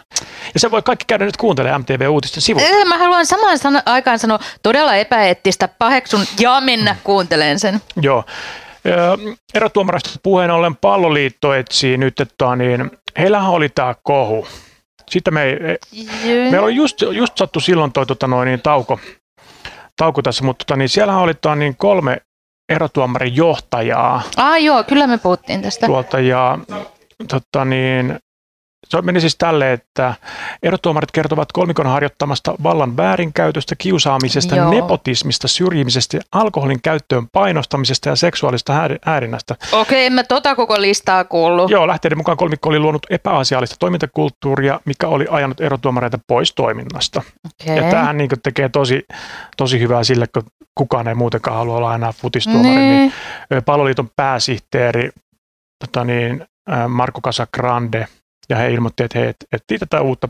Ja 0.54 0.60
se 0.60 0.70
voi 0.70 0.82
kaikki 0.82 1.04
käydä 1.08 1.24
nyt 1.24 1.36
kuuntelemaan 1.36 1.80
MTV-uutisten 1.80 2.42
sivuilta. 2.42 2.84
Mä 2.84 2.98
haluan 2.98 3.26
samaan 3.26 3.58
san- 3.58 3.82
aikaan 3.86 4.18
sanoa 4.18 4.38
todella 4.62 4.94
epäeettistä, 4.94 5.68
paheksun 5.78 6.24
ja 6.40 6.60
mennä 6.60 6.96
kuuntelemaan 7.04 7.58
sen. 7.58 7.80
Joo. 8.02 8.24
Erotuomarista 9.54 10.10
puheen 10.22 10.50
ollen 10.50 10.76
palloliitto 10.76 11.54
etsii 11.54 11.96
nyt, 11.96 12.20
että 12.20 12.56
niin, 12.56 12.90
heillähän 13.18 13.50
oli 13.50 13.68
tämä 13.68 13.94
kohu. 14.02 14.46
Sitten 15.10 15.34
me 15.34 15.44
ei, 15.44 15.58
meillä 16.24 16.62
oli 16.62 16.74
just, 16.74 17.02
just 17.02 17.38
sattu 17.38 17.60
silloin 17.60 17.92
toi 17.92 18.06
tota 18.06 18.26
noin, 18.26 18.46
niin 18.46 18.62
tauko, 18.62 19.00
tauko 19.96 20.22
tässä, 20.22 20.44
mutta 20.44 20.64
tota, 20.64 20.76
niin 20.76 20.88
siellä 20.88 21.18
oli 21.18 21.34
tota, 21.34 21.54
niin 21.54 21.76
kolme 21.76 22.20
erotuomarin 22.68 23.36
johtajaa. 23.36 24.22
Ah 24.36 24.62
joo, 24.62 24.84
kyllä 24.84 25.06
me 25.06 25.18
puhuttiin 25.18 25.62
tästä. 25.62 25.86
Tuolta 25.86 26.20
ja 26.20 26.58
tota, 27.28 27.64
niin, 27.64 28.18
se 28.92 29.02
meni 29.02 29.20
siis 29.20 29.36
tälle, 29.38 29.72
että 29.72 30.14
erotuomarit 30.62 31.10
kertovat 31.10 31.52
kolmikon 31.52 31.86
harjoittamasta 31.86 32.54
vallan 32.62 32.96
väärinkäytöstä, 32.96 33.74
kiusaamisesta, 33.78 34.56
Joo. 34.56 34.70
nepotismista, 34.70 35.48
syrjimisestä, 35.48 36.18
alkoholin 36.32 36.82
käyttöön 36.82 37.26
painostamisesta 37.32 38.08
ja 38.08 38.16
seksuaalista 38.16 38.72
häirinnästä. 39.04 39.56
Okei, 39.72 40.06
en 40.06 40.12
mä 40.12 40.24
tota 40.24 40.54
koko 40.54 40.80
listaa 40.80 41.24
kuullut. 41.24 41.70
Joo, 41.70 41.86
lähteiden 41.86 42.18
mukaan 42.18 42.36
kolmikko 42.36 42.68
oli 42.68 42.78
luonut 42.78 43.06
epäasiallista 43.10 43.76
toimintakulttuuria, 43.78 44.80
mikä 44.84 45.08
oli 45.08 45.26
ajanut 45.30 45.60
erotuomareita 45.60 46.18
pois 46.26 46.54
toiminnasta. 46.54 47.22
Okay. 47.62 47.76
Ja 47.76 47.90
tämähän 47.90 48.16
niin 48.16 48.30
tekee 48.42 48.68
tosi, 48.68 49.06
tosi 49.56 49.80
hyvää 49.80 50.04
sille, 50.04 50.26
kun 50.26 50.42
kukaan 50.74 51.08
ei 51.08 51.14
muutenkaan 51.14 51.56
halua 51.56 51.76
olla 51.76 51.94
enää 51.94 52.12
futistuomari, 52.12 52.74
niin, 52.74 53.12
niin 53.50 53.64
Palloliiton 53.64 54.10
pääsihteeri 54.16 55.10
tota 55.84 56.04
niin, 56.04 56.46
Marko 56.88 57.20
Casagrande– 57.20 58.06
ja 58.48 58.56
he 58.56 58.70
ilmoitti, 58.70 59.02
että 59.02 59.18
he 59.18 59.34
etsivät 59.52 59.80
tätä 59.80 60.00
uutta 60.00 60.28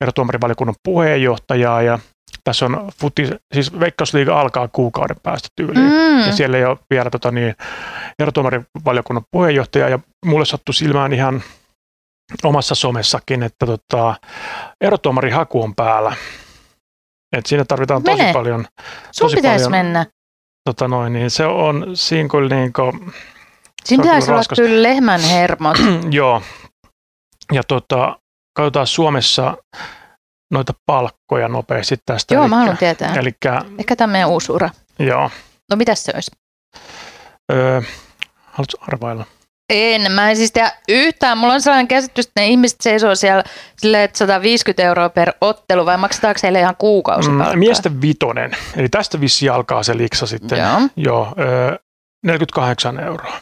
erotuomarivaliokunnan 0.00 0.74
puheenjohtajaa 0.84 1.82
ja 1.82 1.98
tässä 2.44 2.66
on 2.66 2.90
futi, 3.00 3.30
siis 3.54 3.80
Veikkausliiga 3.80 4.40
alkaa 4.40 4.68
kuukauden 4.68 5.16
päästä 5.22 5.48
tyyliin. 5.56 5.86
Mm. 5.86 6.26
Ja 6.26 6.32
siellä 6.32 6.58
ei 6.58 6.64
ole 6.64 6.78
vielä 6.90 7.10
tota, 7.10 7.30
niin, 7.30 7.54
erotuomarivaliokunnan 8.18 9.24
puheenjohtaja 9.30 9.88
ja 9.88 9.98
mulle 10.26 10.44
sattui 10.44 10.74
silmään 10.74 11.12
ihan 11.12 11.42
omassa 12.44 12.74
somessakin, 12.74 13.42
että 13.42 13.66
tota, 13.66 14.14
erotuomarihaku 14.80 15.62
on 15.62 15.74
päällä. 15.74 16.16
Et 17.36 17.46
siinä 17.46 17.64
tarvitaan 17.64 18.02
tosi 18.02 18.16
Mene. 18.16 18.32
paljon. 18.32 18.66
Sun 19.12 19.24
tosi 19.24 19.36
pitäisi 19.36 19.64
paljon, 19.64 19.84
mennä. 19.84 20.06
Tota 20.64 20.88
noin, 20.88 21.12
niin 21.12 21.30
se 21.30 21.46
on 21.46 21.90
siinä 21.94 22.28
kuin 22.28 22.48
niinku, 22.48 22.92
Siinä 23.84 24.02
pitäisi 24.02 24.30
olla 24.30 24.42
kyllä 24.56 24.82
lehmän 24.82 25.20
hermot. 25.20 25.76
Joo, 26.10 26.42
ja 27.52 27.62
tota, 27.68 28.18
katsotaan 28.56 28.86
Suomessa 28.86 29.56
noita 30.52 30.72
palkkoja 30.86 31.48
nopeasti 31.48 31.96
tästä. 32.06 32.34
Joo, 32.34 32.42
elikkä, 32.42 32.56
mä 32.56 32.60
haluan 32.60 32.78
tietää. 32.78 33.14
Elikkä, 33.14 33.62
Ehkä 33.78 33.96
tämä 33.96 34.12
meidän 34.12 34.28
uusi 34.28 34.52
ura. 34.52 34.70
Joo. 34.98 35.30
No 35.70 35.76
mitäs 35.76 36.04
se 36.04 36.12
olisi? 36.14 36.30
Öö, 37.52 37.80
haluatko 38.44 38.78
arvailla? 38.80 39.24
En, 39.72 40.12
mä 40.12 40.30
en 40.30 40.36
siis 40.36 40.52
tiedä 40.52 40.72
yhtään. 40.88 41.38
Mulla 41.38 41.54
on 41.54 41.60
sellainen 41.62 41.88
käsitys, 41.88 42.26
että 42.26 42.40
ne 42.40 42.46
ihmiset 42.46 42.80
seisoo 42.80 43.14
siellä 43.14 43.44
silleen, 43.76 44.04
että 44.04 44.18
150 44.18 44.82
euroa 44.82 45.08
per 45.08 45.32
ottelu, 45.40 45.86
vai 45.86 45.96
maksetaanko 45.96 46.40
heille 46.42 46.60
ihan 46.60 46.76
kuukausipalkkaa? 46.76 47.52
Mm, 47.52 47.58
miesten 47.58 48.00
vitonen, 48.00 48.50
eli 48.76 48.88
tästä 48.88 49.20
vissi 49.20 49.48
alkaa 49.48 49.82
se 49.82 49.96
liksa 49.96 50.26
sitten. 50.26 50.58
Joo. 50.58 50.80
Joo 50.96 51.34
öö, 51.38 51.76
48 52.26 53.00
euroa. 53.00 53.40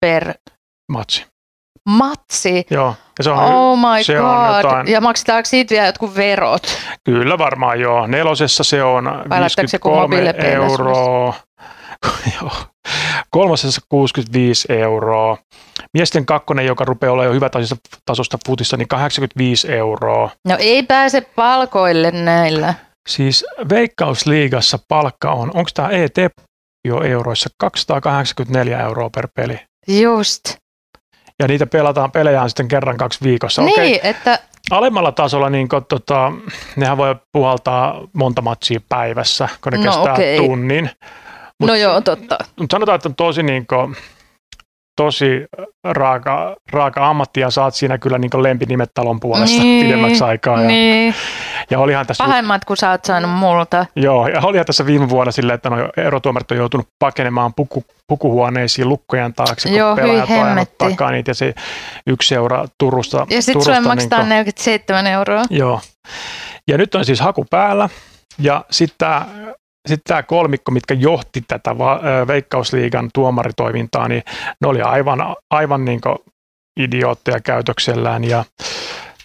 Per? 0.00 0.34
Matsi 0.92 1.26
matsi. 1.88 2.66
Joo. 2.70 2.94
Ja 3.18 3.24
se 3.24 3.30
on, 3.30 3.38
oh 3.38 3.78
my 3.78 4.04
se 4.04 4.14
god. 4.14 4.24
On 4.24 4.56
jotain... 4.56 4.88
Ja 4.88 5.00
maksetaanko 5.00 5.46
siitä 5.46 5.74
vielä 5.74 5.86
jotkut 5.86 6.16
verot? 6.16 6.62
Kyllä 7.04 7.38
varmaan 7.38 7.80
joo. 7.80 8.06
Nelosessa 8.06 8.64
se 8.64 8.82
on 8.82 9.04
Vai 9.04 9.40
53 9.40 10.34
euroa. 10.36 11.34
joo. 12.40 12.52
Kolmosessa 13.30 13.80
65 13.88 14.72
euroa. 14.72 15.38
Miesten 15.94 16.26
kakkonen, 16.26 16.66
joka 16.66 16.84
rupeaa 16.84 17.12
olemaan 17.12 17.28
jo 17.28 17.34
hyvä 17.34 17.50
tasosta 18.06 18.38
futissa, 18.46 18.76
niin 18.76 18.88
85 18.88 19.72
euroa. 19.72 20.30
No 20.48 20.56
ei 20.58 20.82
pääse 20.82 21.20
palkoille 21.20 22.10
näillä. 22.10 22.74
Siis 23.08 23.44
Veikkausliigassa 23.68 24.78
palkka 24.88 25.32
on, 25.32 25.50
onko 25.54 25.70
tämä 25.74 25.88
ET 25.88 26.16
jo 26.88 27.02
euroissa, 27.02 27.50
284 27.58 28.80
euroa 28.80 29.10
per 29.10 29.28
peli. 29.34 29.60
Just 29.88 30.61
ja 31.38 31.48
niitä 31.48 31.66
pelataan 31.66 32.12
pelejä 32.12 32.48
sitten 32.48 32.68
kerran 32.68 32.96
kaksi 32.96 33.18
viikossa. 33.22 33.62
Niin, 33.62 33.80
okay. 33.80 34.10
että... 34.10 34.38
Alemmalla 34.70 35.12
tasolla 35.12 35.50
niin 35.50 35.68
kun, 35.68 35.84
tota, 35.88 36.32
nehän 36.76 36.96
voi 36.96 37.16
puhaltaa 37.32 38.00
monta 38.12 38.42
matsia 38.42 38.80
päivässä, 38.88 39.48
kun 39.62 39.72
ne 39.72 39.78
no, 39.78 39.84
kestää 39.84 40.12
okay. 40.12 40.36
tunnin. 40.36 40.90
Mut, 41.58 41.68
no 41.68 41.74
joo, 41.74 42.00
totta. 42.00 42.38
Mutta 42.60 42.74
sanotaan, 42.74 42.96
että 42.96 43.08
on 43.08 43.14
tosi, 43.14 43.42
niin 43.42 43.66
kun, 43.66 43.96
tosi 44.96 45.46
raaka, 45.84 46.56
raaka 46.72 47.10
ammatti 47.10 47.40
ja 47.40 47.50
saat 47.50 47.74
siinä 47.74 47.98
kyllä 47.98 48.18
niin 48.18 48.42
lempinimet 48.42 48.90
talon 48.94 49.20
puolesta 49.20 49.62
niin, 49.62 49.86
pidemmäksi 49.86 50.24
aikaa. 50.24 50.60
Ja, 50.60 50.68
niin. 50.68 51.14
Ja 51.72 51.78
olihan 51.78 52.06
tässä, 52.06 52.24
Pahemmat 52.24 52.64
kuin 52.64 52.76
sä 52.76 52.90
oot 52.90 53.04
saanut 53.04 53.30
multa. 53.30 53.86
Joo, 53.96 54.26
ja 54.26 54.40
olihan 54.42 54.66
tässä 54.66 54.86
viime 54.86 55.08
vuonna 55.08 55.32
silleen, 55.32 55.54
että 55.54 55.70
no, 55.70 55.76
erotuomarit 55.96 56.50
on 56.50 56.56
joutunut 56.56 56.86
pakenemaan 56.98 57.54
puku, 57.54 57.84
pukuhuoneisiin 58.08 58.88
lukkojen 58.88 59.34
taakse, 59.34 59.68
kun 59.68 59.78
Joo, 59.78 59.96
pelaajat 59.96 60.30
on 60.30 60.66
takaa 60.78 61.10
niitä 61.10 61.30
ja 61.30 61.34
se 61.34 61.54
yksi 62.06 62.34
euro 62.34 62.66
Turusta. 62.78 63.26
Ja 63.30 63.42
sitten 63.42 63.64
sulle 63.64 63.80
maksetaan 63.80 64.22
niin 64.22 64.28
47 64.28 65.06
euroa. 65.06 65.42
Joo. 65.50 65.80
Ja 66.68 66.78
nyt 66.78 66.94
on 66.94 67.04
siis 67.04 67.20
haku 67.20 67.46
päällä 67.50 67.88
ja 68.38 68.64
sitten 68.70 69.08
sitten 69.88 70.08
tämä 70.08 70.22
kolmikko, 70.22 70.70
mitkä 70.70 70.94
johti 70.94 71.44
tätä 71.48 71.78
Veikkausliigan 72.26 73.10
tuomaritoimintaa, 73.14 74.08
niin 74.08 74.22
ne 74.60 74.68
oli 74.68 74.82
aivan, 74.82 75.18
aivan 75.50 75.84
niin 75.84 76.00
idiootteja 76.80 77.40
käytöksellään 77.40 78.24
ja 78.24 78.44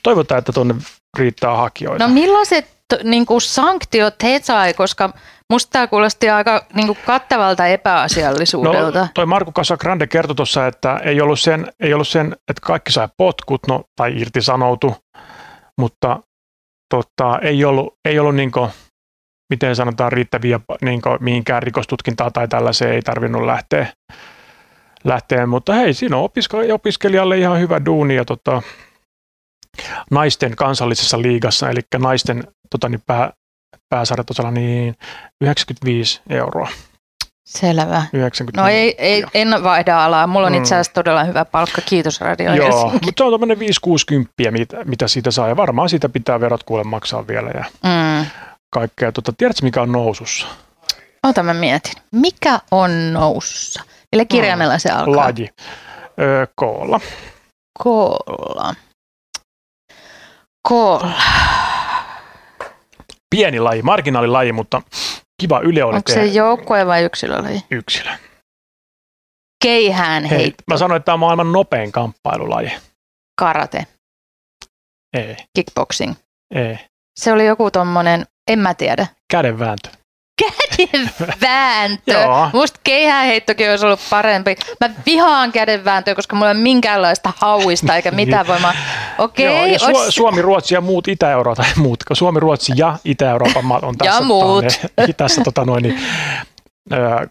toivotaan, 0.04 0.40
että 0.40 0.52
tuonne 0.52 0.76
riittää 1.18 1.56
hakijoita. 1.56 2.08
No 2.08 2.14
millaiset 2.14 2.78
niin 3.04 3.26
kuin 3.26 3.42
sanktiot 3.42 4.24
he 4.24 4.40
sai, 4.44 4.74
koska 4.74 5.14
musta 5.50 5.72
tämä 5.72 5.88
kuulosti 5.88 6.30
aika 6.30 6.66
niin 6.74 6.88
kuin 6.88 6.98
kattavalta 7.06 7.68
epäasiallisuudelta. 7.68 9.00
No, 9.00 9.08
toi 9.14 9.26
Marko 9.26 9.52
Casagrande 9.52 10.08
kertoi 10.08 10.36
tuossa, 10.36 10.68
että 10.68 10.98
ei 11.04 11.22
ollut, 11.22 11.40
sen, 11.40 11.74
ei 11.80 11.94
ollut 11.94 12.08
sen, 12.08 12.36
että 12.50 12.62
kaikki 12.62 12.92
sai 12.92 13.08
potkut 13.18 13.68
no, 13.68 13.84
tai 13.96 14.22
irtisanoutu, 14.22 14.96
mutta 15.78 16.20
tota, 16.90 17.40
ei 17.42 17.66
ollut, 17.66 17.94
ei 18.06 18.20
ollut 18.20 18.36
niin 18.36 18.52
kuin, 18.52 18.70
miten 19.50 19.76
sanotaan, 19.76 20.12
riittäviä 20.12 20.60
niin 20.82 21.02
kuin, 21.02 21.18
mihinkään 21.20 21.64
rikostutkintaa 21.64 22.32
tai 22.32 22.48
tällaiseen 22.48 22.94
ei 22.94 23.02
tarvinnut 23.02 23.46
lähteä, 23.46 23.88
lähteä. 25.04 25.46
mutta 25.46 25.74
hei, 25.74 25.94
siinä 25.94 26.18
on 26.18 26.30
opiskelijalle 26.74 27.38
ihan 27.38 27.60
hyvä 27.60 27.86
duuni 27.86 28.16
ja 28.16 28.26
tota, 28.26 28.62
naisten 30.12 30.56
kansallisessa 30.56 31.22
liigassa, 31.22 31.70
eli 31.70 31.80
naisten 31.98 32.44
tota, 32.70 32.90
niin 32.90 33.02
pää, 33.06 33.34
pääsarjatasolla, 33.90 34.52
niin 34.52 34.96
95 35.42 36.22
euroa. 36.30 36.70
Selvä. 37.46 38.04
90 38.14 38.62
no 38.62 38.68
ei, 38.68 38.96
ei, 38.98 39.26
en 39.34 39.64
vaihda 39.64 40.06
alaa. 40.06 40.28
Mulla 40.28 40.48
on 40.48 40.54
mm. 40.54 40.58
itse 40.58 40.76
asiassa 40.76 40.94
todella 40.94 41.24
hyvä 41.24 41.46
palkka. 41.46 41.82
Kiitos 41.82 42.22
Radio 42.22 42.54
Joo, 42.54 42.90
mutta 42.90 43.12
se 43.18 43.24
on 43.24 43.40
tämmöinen 43.40 43.58
5-60, 44.48 44.52
mitä, 44.52 44.78
mitä 44.86 45.08
siitä 45.08 45.32
saa. 45.32 45.48
Ja 45.48 45.58
varmaan 45.58 45.90
siitä 45.90 46.10
pitää 46.10 46.40
verot 46.40 46.64
kuule 46.64 46.84
maksaa 46.84 47.28
vielä. 47.28 47.50
Ja 47.50 47.66
mm 47.84 48.26
kaikkea. 48.70 49.12
Tota, 49.12 49.34
tiedätkö, 49.38 49.64
mikä 49.64 49.82
on 49.82 49.92
nousussa? 49.92 50.48
Ota 51.24 51.44
mä 51.44 51.54
mietin. 51.54 51.94
Mikä 52.12 52.60
on 52.72 53.14
nousussa? 53.14 53.84
Millä 54.12 54.26
kirjaimella 54.26 54.78
se 54.80 54.90
alkaa? 54.90 55.16
Laji. 55.16 55.50
Öö, 56.20 56.48
koolla. 56.56 57.00
Koolla. 57.84 58.76
Koolla. 60.68 61.12
Pieni 63.30 63.60
laji, 63.60 63.82
marginaalilaji, 63.82 64.52
mutta 64.52 64.82
kiva 65.42 65.60
Yle 65.60 65.84
oli 65.84 65.96
Onko 65.96 66.12
se 66.12 66.26
joukkue 66.26 66.88
vai 66.88 67.04
yksilölaji? 67.04 67.64
Yksilö. 67.72 68.10
Keihään 69.64 70.26
Hei, 70.26 70.54
Mä 70.68 70.78
sanoin, 70.78 70.98
että 70.98 71.06
tämä 71.06 71.14
on 71.14 71.20
maailman 71.20 71.52
nopein 71.52 71.92
kamppailulaji. 71.92 72.72
Karate. 73.40 73.88
Ei. 75.14 75.36
Kickboxing. 75.56 76.14
Ei. 76.56 76.78
Se 77.20 77.34
oli 77.34 77.46
joku 77.46 77.72
tommonen 77.72 78.26
en 78.48 78.60
mä 78.60 78.74
tiedä. 78.74 79.08
Kädenvääntö. 79.32 79.90
Kädenvääntö. 80.42 82.12
Joo. 82.22 82.50
Musta 82.54 82.80
keihäänheittokin 82.84 83.70
olisi 83.70 83.86
ollut 83.86 84.00
parempi. 84.10 84.56
Mä 84.82 84.90
vihaan 85.06 85.52
kädenvääntöä, 85.52 86.16
koska 86.16 86.36
mulla 86.36 86.52
ei 86.52 86.56
ole 86.56 86.64
minkäänlaista 86.64 87.34
hauista 87.38 87.96
eikä 87.96 88.12
mitään 88.12 88.48
voimaa. 88.48 88.74
Okei, 89.18 89.46
Joo, 89.46 89.66
ja 89.66 89.78
okay, 89.82 90.08
Su- 90.08 90.12
Suomi, 90.12 90.42
Ruotsi 90.42 90.76
ja 90.76 90.82
muut 90.82 91.08
Itä-Euroopan, 91.08 91.66
tai 91.66 91.74
muut, 91.84 92.04
kun 92.04 92.16
Suomi, 92.16 92.40
Ruotsi 92.40 92.74
ja 92.76 92.98
Itä-Euroopan 93.06 93.66
maat 93.66 93.84
on 93.84 93.98
tässä, 93.98 94.24
muut. 94.24 94.66
Tota, 94.66 95.08
ne, 95.08 95.14
tässä 95.18 95.42
tota 95.44 95.66
noin, 95.66 95.84
niin, 95.84 96.00
öö, 96.94 97.28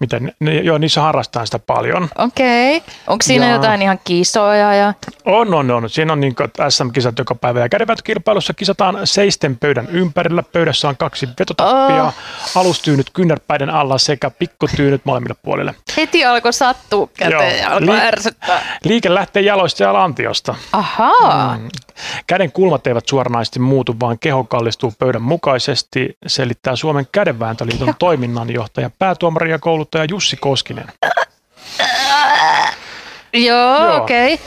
miten, 0.00 0.32
ne, 0.40 0.54
joo, 0.54 0.78
niissä 0.78 1.00
harrastetaan 1.00 1.46
sitä 1.46 1.58
paljon. 1.58 2.08
Okei. 2.18 2.82
Onko 3.06 3.22
siinä 3.22 3.46
Joo. 3.46 3.54
jotain 3.56 3.82
ihan 3.82 4.00
kisoja? 4.04 4.74
Ja... 4.74 4.94
On, 5.24 5.54
on, 5.54 5.70
on. 5.70 5.90
Siinä 5.90 6.12
on 6.12 6.20
niin 6.20 6.34
SM-kisat 6.68 7.18
joka 7.18 7.34
päivä. 7.34 7.60
Ja 7.60 7.68
kädenvääntökilpailussa 7.68 8.54
kisataan 8.54 8.98
seisten 9.04 9.56
pöydän 9.56 9.88
ympärillä. 9.90 10.42
Pöydässä 10.42 10.88
on 10.88 10.96
kaksi 10.96 11.28
vetotappia, 11.38 12.04
Oh. 12.04 12.14
alustyynyt 12.54 13.10
kynnärpäiden 13.10 13.70
alla 13.70 13.98
sekä 13.98 14.30
pikkutyynyt 14.30 15.00
molemmille 15.04 15.36
puolille. 15.42 15.74
Heti 15.96 16.24
alkoi 16.24 16.52
sattua 16.52 17.08
käteen 17.18 17.32
Joo. 17.58 17.62
ja 17.62 17.70
alkoi 17.70 17.96
Li- 17.96 18.00
ärsyttää. 18.00 18.78
Liike 18.84 19.14
lähtee 19.14 19.42
jaloista 19.42 19.82
ja 19.82 19.92
lantiosta. 19.92 20.54
Ahaa. 20.72 21.56
Mm. 21.58 21.68
Käden 22.26 22.52
kulmat 22.52 22.86
eivät 22.86 23.08
suoranaisesti 23.08 23.58
muutu, 23.58 23.96
vaan 24.00 24.18
keho 24.18 24.44
kallistuu 24.44 24.92
pöydän 24.98 25.22
mukaisesti, 25.22 26.16
selittää 26.26 26.76
Suomen 26.76 27.06
kädenvääntöliiton 27.12 27.94
toiminnanjohtaja, 27.98 28.90
päätuomari 28.98 29.50
ja 29.50 29.58
kouluttaja 29.88 30.06
Jussi 30.10 30.36
Koskinen. 30.36 30.86
Joo, 33.32 33.86
Joo. 33.86 34.02
okei. 34.02 34.34
Okay. 34.34 34.46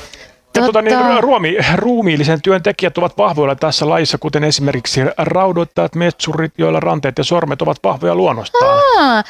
Ja 0.56 0.62
tuota, 0.62 0.82
niin, 0.82 1.24
ruomi, 1.24 1.58
ruumiillisen 1.76 2.42
työn 2.42 2.64
tekijät 2.64 2.98
ovat 2.98 3.18
vahvoilla 3.18 3.56
tässä 3.56 3.90
lajissa, 3.90 4.18
kuten 4.18 4.44
esimerkiksi 4.44 5.02
raudoittajat, 5.18 5.96
metsurit, 5.96 6.54
joilla 6.58 6.80
ranteet 6.80 7.18
ja 7.18 7.24
sormet 7.24 7.62
ovat 7.62 7.78
vahvoja 7.84 8.16
luonnostaan. 8.16 8.80
Tämä 8.96 9.24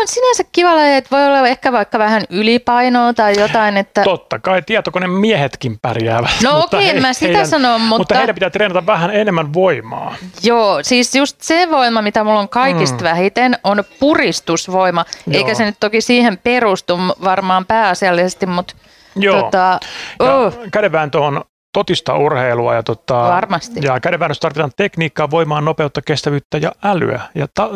on 0.00 0.08
sinänsä 0.08 0.44
kiva 0.52 0.76
laji, 0.76 0.94
että 0.96 1.16
voi 1.16 1.26
olla 1.26 1.48
ehkä 1.48 1.72
vaikka 1.72 1.98
vähän 1.98 2.22
ylipainoa 2.30 3.12
tai 3.14 3.40
jotain, 3.40 3.76
että... 3.76 4.02
Totta 4.04 4.38
kai 4.38 4.62
tietokoneen 4.62 5.10
miehetkin 5.10 5.78
pärjäävät. 5.82 6.30
No 6.42 6.60
okei, 6.62 6.88
en 6.88 7.02
mä 7.02 7.12
sitä 7.12 7.44
sano, 7.44 7.78
mutta- 7.78 7.98
Mutta 7.98 8.14
heidän 8.18 8.34
pitää 8.34 8.50
treenata 8.50 8.86
vähän 8.86 9.10
enemmän 9.10 9.52
voimaa. 9.54 10.14
Joo, 10.42 10.78
siis 10.82 11.14
just 11.14 11.36
se 11.40 11.68
voima, 11.70 12.02
mitä 12.02 12.24
mulla 12.24 12.40
on 12.40 12.48
kaikista 12.48 12.96
Mm. 12.98 13.04
vähiten, 13.04 13.58
on 13.64 13.84
puristusvoima. 14.00 15.04
Joo. 15.26 15.38
Eikä 15.38 15.54
se 15.54 15.64
nyt 15.64 15.76
toki 15.80 16.00
siihen 16.00 16.38
perustu 16.38 16.98
varmaan 17.24 17.66
pääasiallisesti, 17.66 18.46
mutta 18.46 18.74
Joo. 19.16 19.42
tota, 19.42 19.80
Ja 20.20 20.34
oh, 20.34 20.54
Kädenvääntö 20.72 21.20
on 21.20 21.44
totista 21.72 22.16
urheilua 22.18 22.74
ja, 22.74 22.82
tota, 22.82 23.14
Varmasti. 23.14 23.80
ja 23.82 24.00
kädenväännössä 24.00 24.40
tarvitaan 24.40 24.72
tekniikkaa, 24.76 25.30
voimaa, 25.30 25.60
nopeutta, 25.60 26.02
kestävyyttä 26.02 26.58
ja 26.58 26.72
älyä. 26.84 27.20
Ja, 27.34 27.46
ta, 27.54 27.70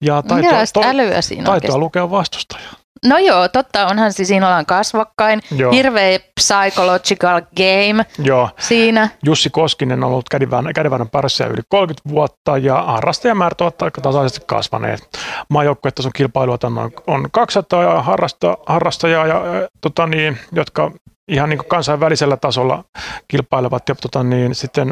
ja 0.00 0.22
taitoa, 0.22 0.36
minkälaista 0.36 0.80
älyä 0.84 1.22
siinä 1.22 1.44
taitoa 1.44 1.78
lukea 1.78 2.10
vastustajaa. 2.10 2.74
No 3.04 3.18
joo, 3.18 3.48
totta, 3.48 3.86
onhan 3.86 4.12
siis 4.12 4.28
siinä 4.28 4.46
ollaan 4.46 4.66
kasvokkain. 4.66 5.40
Joo. 5.56 5.72
Hirveä 5.72 6.18
psychological 6.40 7.42
game 7.56 8.06
Joo. 8.18 8.50
siinä. 8.58 9.08
Jussi 9.24 9.50
Koskinen 9.50 10.04
on 10.04 10.10
ollut 10.10 10.28
kädenväännön, 10.28 11.08
parissa 11.12 11.46
yli 11.46 11.62
30 11.68 12.08
vuotta 12.08 12.58
ja 12.58 12.82
harrastajamäärät 12.82 13.60
ovat 13.60 13.82
aika 13.82 14.00
tasaisesti 14.00 14.40
kasvaneet. 14.46 15.00
Maajoukkuetason 15.48 16.12
kilpailua 16.14 16.58
on, 16.62 16.90
on 17.06 17.28
200 17.32 18.02
harrasta, 18.02 18.58
harrastajaa, 18.66 19.26
ja, 19.26 19.42
tota 19.80 20.06
niin, 20.06 20.38
jotka 20.52 20.90
ihan 21.28 21.48
niin 21.48 21.58
kuin 21.58 21.68
kansainvälisellä 21.68 22.36
tasolla 22.36 22.84
kilpailevat 23.28 23.88
ja 23.88 23.94
tota 23.94 24.22
niin, 24.22 24.54
sitten 24.54 24.88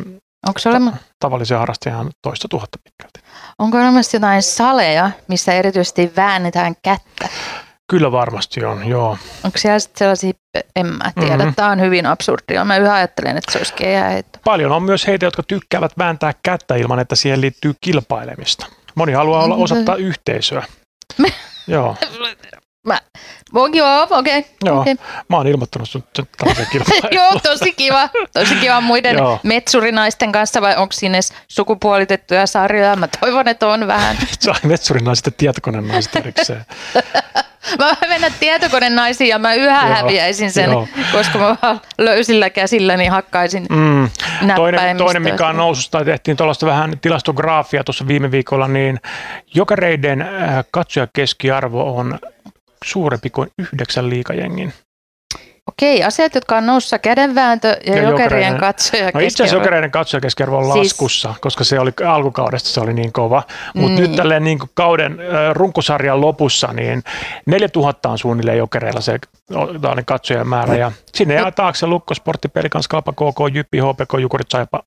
Onko, 0.46 0.60
olema, 0.66 0.92
tavallisia 1.18 1.58
harrastajia 1.58 1.98
on 1.98 2.10
toista 2.22 2.48
tuhatta 2.48 2.78
pitkälti. 2.84 3.30
onko 3.58 3.76
olemassa 3.78 4.16
jotain 4.16 4.42
saleja, 4.42 5.10
missä 5.28 5.52
erityisesti 5.52 6.12
väännetään 6.16 6.74
kättä? 6.84 7.28
Kyllä 7.90 8.12
varmasti 8.12 8.64
on, 8.64 8.86
joo. 8.88 9.18
Onko 9.44 9.58
siellä 9.58 9.78
sitten 9.78 9.98
sellaisia, 9.98 10.32
en 10.76 10.86
mä 10.86 11.12
tiedä, 11.14 11.30
Mhm. 11.32 11.38
mm-hmm. 11.42 11.54
tämä 11.54 11.70
on 11.70 11.80
hyvin 11.80 12.06
absurdia. 12.06 12.64
Mä 12.64 12.76
yhä 12.76 12.94
ajattelen, 12.94 13.36
että 13.36 13.52
se 13.52 13.58
olisi 13.58 13.74
keihäheitto. 13.74 14.38
Paljon 14.44 14.72
on 14.72 14.82
myös 14.82 15.06
heitä, 15.06 15.26
jotka 15.26 15.42
tykkäävät 15.42 15.92
vääntää 15.98 16.32
kättä 16.42 16.74
ilman, 16.76 16.98
että 16.98 17.14
siihen 17.16 17.40
liittyy 17.40 17.74
kilpailemista. 17.80 18.66
Moni 18.94 19.12
haluaa 19.12 19.44
olla 19.44 19.54
osoittaa 19.54 19.96
yhteisöä. 19.96 20.64
joo, 21.66 21.96
Mä, 22.86 23.00
Voin, 23.54 23.74
joo, 23.74 24.06
okei. 24.10 24.38
Okay. 24.38 24.50
joo. 24.64 24.80
Okay. 24.80 24.94
Mä 25.28 25.36
oon 25.36 25.46
ilmoittanut 25.46 25.88
sun 25.88 26.04
tällaisen 26.38 26.66
joo, 27.10 27.38
tosi 27.42 27.72
kiva. 27.72 28.08
Tosi 28.32 28.54
kiva 28.54 28.80
muiden 28.80 29.16
Joo. 29.16 29.40
metsurinaisten 29.42 30.32
kanssa, 30.32 30.60
vai 30.60 30.76
onko 30.76 30.92
siinä 30.92 31.16
edes 31.16 31.32
sukupuolitettuja 31.48 32.46
sarjoja? 32.46 32.96
Mä 32.96 33.08
toivon, 33.20 33.48
että 33.48 33.68
on 33.68 33.86
vähän. 33.86 34.16
Sai 34.40 34.54
metsurina 34.62 35.14
sitten 35.14 35.34
tietokoneen 35.36 35.88
naiset 35.88 36.16
erikseen. 36.16 36.64
Mä 37.78 37.84
voin 37.84 37.96
mennä 38.08 38.30
tietokoneen 38.40 38.96
naisiin 38.96 39.28
ja 39.28 39.38
mä 39.38 39.54
yhä 39.54 39.86
Joo, 39.86 39.94
häviäisin 39.94 40.52
sen, 40.52 40.70
joo. 40.70 40.88
koska 41.12 41.38
mä 41.38 41.56
vaan 41.62 41.80
löysillä 41.98 42.50
käsilläni 42.50 43.06
hakkaisin 43.06 43.66
Mm. 43.70 44.10
Toinen, 44.56 44.96
toinen, 44.96 45.22
mikä 45.22 45.46
on 45.46 45.56
nousussa, 45.56 45.90
tai 45.90 46.04
tehtiin 46.04 46.36
tuollaista 46.36 46.66
vähän 46.66 46.98
tilastograafia 46.98 47.84
tuossa 47.84 48.06
viime 48.06 48.30
viikolla, 48.30 48.68
niin 48.68 49.00
jokareiden 49.54 50.22
äh, 50.22 50.64
katsojakeskiarvo 50.70 51.96
on 51.96 52.18
suurempi 52.84 53.30
kuin 53.30 53.48
yhdeksän 53.58 54.10
liikajengin. 54.10 54.72
Okei, 55.68 56.04
asiat, 56.04 56.34
jotka 56.34 56.56
on 56.56 56.66
noussa 56.66 56.98
kädenvääntö 56.98 57.76
ja, 57.86 57.96
Ja 57.96 58.02
jokerien 58.02 58.58
katsoja 58.58 59.10
No 59.14 59.20
itse 59.20 59.42
asiassa 59.42 59.56
jokereiden 59.56 59.90
katsojakeskiarvo 59.90 60.58
on 60.58 60.64
Siis- 60.64 60.76
laskussa, 60.76 61.34
koska 61.40 61.64
se 61.64 61.80
oli 61.80 61.90
alkukaudesta 62.06 62.68
se 62.68 62.80
oli 62.80 62.94
niin 62.94 63.12
kova. 63.12 63.42
Mutta 63.74 63.88
Niin. 64.00 64.00
nyt 64.10 64.16
tälleen 64.16 64.44
niin 64.44 64.58
kuin 64.58 64.70
kauden 64.74 65.12
äh, 65.20 65.54
runkosarjan 65.54 66.20
lopussa, 66.20 66.72
niin 66.72 67.02
4000 67.46 68.08
on 68.08 68.18
suunnilleen 68.18 68.58
jokereilla 68.58 69.00
se 69.00 69.18
tällainen 69.80 70.04
katsojamäärä. 70.04 70.74
Ja 70.76 70.92
sinne 71.14 71.34
jää 71.34 71.50
taakse 71.50 71.86
Lukko, 71.86 72.14
Sportti, 72.14 72.48
Pelikans, 72.48 72.88
Kalpa, 72.88 73.12
KK, 73.12 73.54
Jyppi, 73.54 73.78
HPK, 73.78 74.20
Jukurit, 74.20 74.50
Saipa, 74.50 74.82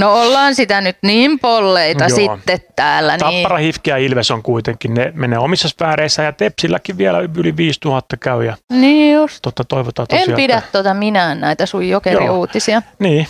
No 0.00 0.14
ollaan 0.22 0.54
sitä 0.54 0.80
nyt 0.80 0.96
niin 1.02 1.38
polleita 1.38 2.04
Joo. 2.04 2.16
sitten 2.16 2.60
täällä. 2.76 3.16
Niin. 3.16 3.42
Tappara, 3.42 3.56
Hifki 3.58 3.90
ja 3.90 3.96
Ilves 3.96 4.30
on 4.30 4.42
kuitenkin, 4.42 4.94
ne 4.94 5.12
menee 5.14 5.38
omissa 5.38 5.68
sfääreissä 5.68 6.22
ja 6.22 6.32
Tepsilläkin 6.32 6.98
vielä 6.98 7.18
yli 7.36 7.56
5000 7.56 8.16
käy 8.16 8.44
ja 8.44 8.56
Niin 8.72 9.14
just. 9.14 9.38
totta, 9.42 9.64
toivotaan 9.64 10.06
En 10.10 10.18
tosiaan. 10.18 10.36
pidä 10.36 10.58
Että, 10.58 10.72
tota 10.72 10.94
minä 10.94 11.34
näitä 11.34 11.66
sun 11.66 11.88
jokeriuutisia. 11.88 12.82
niin, 12.98 13.26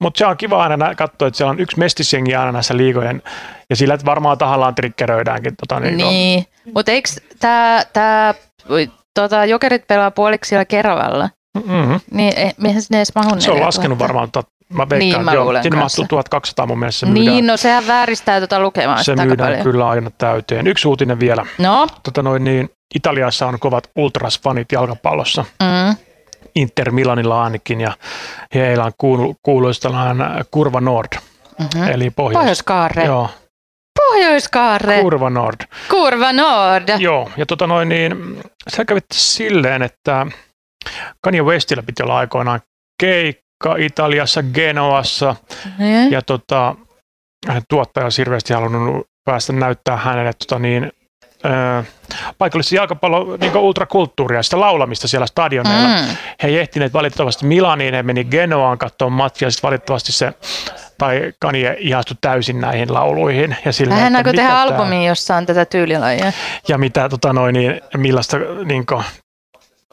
mutta 0.00 0.18
se 0.18 0.26
on 0.26 0.36
kiva 0.36 0.62
aina 0.62 0.94
katsoa, 0.94 1.28
että 1.28 1.36
siellä 1.38 1.50
on 1.50 1.60
yksi 1.60 1.78
mestisjengi 1.78 2.34
aina 2.34 2.52
näissä 2.52 2.76
liigojen 2.76 3.22
ja 3.70 3.76
sillä 3.76 3.94
että 3.94 4.06
varmaan 4.06 4.38
tahallaan 4.38 4.74
trikkeröidäänkin. 4.74 5.54
Tota, 5.56 5.80
niin, 5.80 5.96
Niin, 5.96 6.44
mutta 6.74 6.92
eikö 6.92 7.08
tämä 7.40 7.82
tää, 7.92 8.34
tota, 9.14 9.44
jokerit 9.44 9.86
pelaa 9.86 10.10
puoliksi 10.10 10.48
siellä 10.48 10.64
Keravalla? 10.64 11.28
Mm-hmm. 11.66 12.00
Niin 12.12 12.32
e- 12.38 12.52
eihän 12.64 12.82
sinne 12.82 12.98
edes 12.98 13.14
mahu 13.14 13.28
Se 13.28 13.34
on 13.34 13.36
4000. 13.38 13.66
laskenut 13.66 13.98
varmaan, 13.98 14.28
mä 14.74 14.88
veikkaan, 14.88 14.98
Niin, 14.98 15.24
mä 15.24 15.32
joo, 15.32 15.44
sinne 15.62 15.62
kanssa. 15.62 15.76
mahtuu 16.02 16.04
1200 16.08 16.66
mun 16.66 16.78
mielestä 16.78 17.00
se 17.00 17.06
myydään, 17.06 17.26
Niin, 17.36 17.46
no 17.46 17.56
sehän 17.56 17.86
vääristää 17.86 18.40
tota 18.40 18.60
lukemaa 18.60 19.02
se 19.02 19.16
myydään 19.16 19.48
paljon. 19.48 19.62
kyllä 19.62 19.88
aina 19.88 20.10
täyteen. 20.18 20.66
Yksi 20.66 20.88
uutinen 20.88 21.20
vielä. 21.20 21.46
No, 21.58 21.86
Tota 22.02 22.22
noin, 22.22 22.44
niin, 22.44 22.70
Italiassa 22.94 23.46
on 23.46 23.58
kovat 23.58 23.90
ultrasfanit 23.96 24.72
jalkapallossa. 24.72 25.44
mm, 25.62 25.96
Inter 26.54 26.90
Milanilla 26.90 27.42
ainakin 27.44 27.80
ja 27.80 27.92
heillä 28.54 28.84
on 28.84 28.92
kuulu, 28.98 29.34
kuuluisa 29.42 29.80
tällainen 29.80 30.26
Kurva 30.50 30.80
Nord, 30.80 31.08
mm-hmm. 31.58 31.88
eli 31.90 32.10
pohjois. 32.10 32.40
Pohjoiskaarre. 32.40 33.04
Joo, 33.04 33.28
Pohjoiskaarre. 34.08 35.00
Kurva 35.00 35.30
Nord. 35.30 35.60
Kurva 35.90 36.32
Nord. 36.32 36.88
Joo, 36.98 37.30
ja 37.36 37.46
tota 37.46 37.66
noin, 37.66 37.88
niin 37.88 38.40
se 38.68 38.84
kävi 38.84 39.00
silleen, 39.12 39.82
että 39.82 40.26
Kanye 41.24 41.42
Westillä 41.42 41.82
piti 41.82 42.02
olla 42.02 42.18
aikoinaan 42.18 42.60
keikka 43.00 43.42
Italiassa, 43.78 44.42
Genoassa, 44.42 45.36
Niin. 45.78 46.12
ja 46.12 46.22
tota, 46.22 46.74
hänen 47.48 47.62
tuottaja 47.68 48.04
olisi 48.06 48.18
hirveästi 48.22 48.52
halunnut 48.54 49.06
päästä 49.24 49.52
näyttää 49.52 49.96
hänelle 49.96 50.32
tota 50.32 50.58
niin, 50.58 50.92
ö, 51.44 51.84
paikallista 52.38 52.74
jalkapallo 52.74 53.36
niin 53.40 53.56
ultrakulttuuria, 53.56 54.42
sitä 54.42 54.60
laulamista 54.60 55.08
siellä 55.08 55.26
stadioneilla. 55.26 55.88
Mm. 55.88 56.16
He 56.42 56.48
ei 56.48 56.58
ehtineet 56.58 56.92
valitettavasti 56.92 57.46
Milaniin, 57.46 57.94
he 57.94 58.02
meni 58.02 58.24
Genoaan 58.24 58.78
katsomaan 58.78 59.12
matsia, 59.12 59.46
ja 59.46 59.50
sitten 59.50 59.68
valitettavasti 59.68 60.12
se, 60.12 60.32
tai 60.98 61.32
Kanye 61.40 61.76
ihastui 61.78 62.16
täysin 62.20 62.60
näihin 62.60 62.94
lauluihin. 62.94 63.56
Ja 63.64 63.72
sillä, 63.72 63.94
Lähdetäänkö 63.94 64.30
että 64.30 64.42
tehdä 64.42 64.60
albumi, 64.60 65.06
jossa 65.06 65.36
on 65.36 65.46
tätä 65.46 65.64
tyylilajia? 65.64 66.32
ja 66.68 66.78
mitä, 66.78 67.08
tota 67.08 67.32
noin, 67.32 67.52
niin, 67.52 67.80
millaista, 67.96 68.36
niin 68.64 68.86
kuin, 68.86 69.04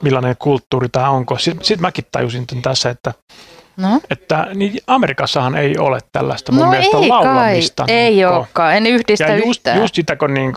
millainen 0.01 0.35
kulttuuri 0.39 0.89
tämä 0.89 1.09
on. 1.09 1.25
Sitten 1.37 1.65
sit 1.65 1.79
mäkin 1.79 2.05
tajusin 2.11 2.45
tässä, 2.61 2.89
että, 2.89 3.13
No, 3.77 4.01
että 4.09 4.47
niin 4.55 4.79
Amerikassahan 4.87 5.55
ei 5.55 5.77
ole 5.77 5.99
tällaista 6.11 6.51
mun 6.51 6.63
no 6.63 6.69
mielestä 6.69 6.97
ei 6.97 7.01
kai, 7.01 7.09
laulamista. 7.09 7.85
ei 7.87 8.09
niin 8.15 8.27
kuin. 8.27 8.37
olekaan, 8.37 8.75
en 8.75 8.85
yhdistä 8.87 9.23
Ja 9.25 9.35
just, 9.37 9.47
yhtään. 9.47 9.77
just 9.79 9.95
sitä, 9.95 10.15
kun 10.15 10.33
niin 10.33 10.53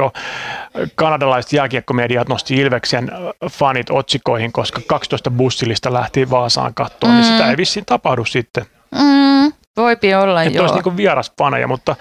kanadalaiset 0.95 1.53
jääkiekkomediat 1.53 2.29
nosti 2.29 2.55
Ilveksen 2.57 3.11
fanit 3.51 3.91
otsikoihin, 3.91 4.53
koska 4.53 4.81
12 4.87 5.31
bussillista 5.31 5.93
lähti 5.93 6.31
Vaasaan 6.31 6.75
kattoon, 6.75 7.13
mm. 7.13 7.17
niin 7.21 7.27
Mm. 7.31 7.33
sitä 7.37 7.51
ei 7.51 7.57
vissiin 7.57 7.87
tapahdu 7.87 8.25
sitten. 8.25 8.65
Mm, 8.91 9.53
voipi 9.81 10.15
olla, 10.15 10.43
Että 10.43 10.59
joo. 10.59 10.67
olisi 10.71 10.83
niin 10.85 10.97
vieras 10.97 11.33
faneja, 11.39 11.69
mutta 11.69 11.97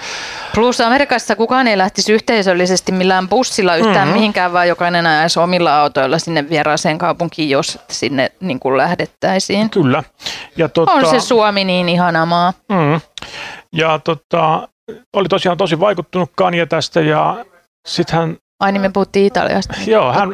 Plus 0.56 0.82
Amerikassa 0.82 1.36
kukaan 1.36 1.68
ei 1.68 1.78
lähtisi 1.78 2.14
yhteisöllisesti 2.14 2.92
millään 2.92 3.30
bussilla 3.30 3.76
yhtään 3.76 3.96
Mhm. 3.96 4.02
mm-hmm. 4.04 4.14
mihinkään, 4.18 4.54
vaan 4.54 4.68
jokainen 4.68 5.08
ajaisi 5.08 5.40
omilla 5.40 5.82
autoilla 5.82 6.20
sinne 6.20 6.50
vieraaseen 6.50 6.98
kaupunkiin, 6.98 7.50
jos 7.50 7.80
sinne 7.90 8.32
niin 8.40 8.60
kuin 8.60 8.78
lähdettäisiin. 8.78 9.70
Kyllä. 9.70 10.04
Ja 10.58 10.70
tota, 10.70 10.92
On 10.92 11.06
se 11.06 11.20
Suomi 11.20 11.64
niin 11.64 11.90
ihana 11.90 12.26
maa. 12.26 12.54
Mm. 12.70 13.02
Ja 13.74 14.00
tota, 14.04 14.68
oli 15.16 15.28
tosiaan 15.30 15.58
tosi 15.58 15.80
vaikuttunut 15.80 16.32
Kanye 16.36 16.66
tästä 16.66 17.02
ja 17.02 17.46
sitten 17.88 18.20
hän, 18.20 18.38
Ai 18.60 18.72
niin 18.72 18.82
me 18.82 18.90
puhuttiin 18.94 19.26
Italiasta. 19.26 19.74
joo, 19.88 20.14
hän, 20.14 20.34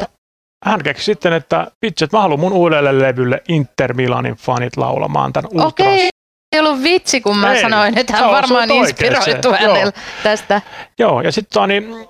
hän 0.65 0.83
keksi 0.83 1.03
sitten, 1.05 1.33
että 1.33 1.67
vitsi, 1.85 2.05
että 2.05 2.17
mä 2.17 2.21
haluan 2.21 2.39
mun 2.39 2.53
uudelle 2.53 2.99
levylle 2.99 3.41
Inter 3.49 3.93
Milanin 3.93 4.35
fanit 4.35 4.77
laulamaan 4.77 5.33
tämän 5.33 5.51
Ultras. 5.53 5.67
Okei, 5.71 6.09
ei 6.55 6.59
ollut 6.59 6.83
vitsi, 6.83 7.21
kun 7.21 7.37
mä 7.37 7.53
Ei, 7.53 7.61
sanoin, 7.61 7.97
että 7.97 8.13
hän 8.13 8.29
varmaan 8.29 8.71
inspiroitu 8.71 9.51
hänellä 9.51 9.91
tästä. 10.23 10.61
Joo, 10.99 11.21
ja 11.21 11.31
sitten 11.31 11.69
niin, 11.69 12.07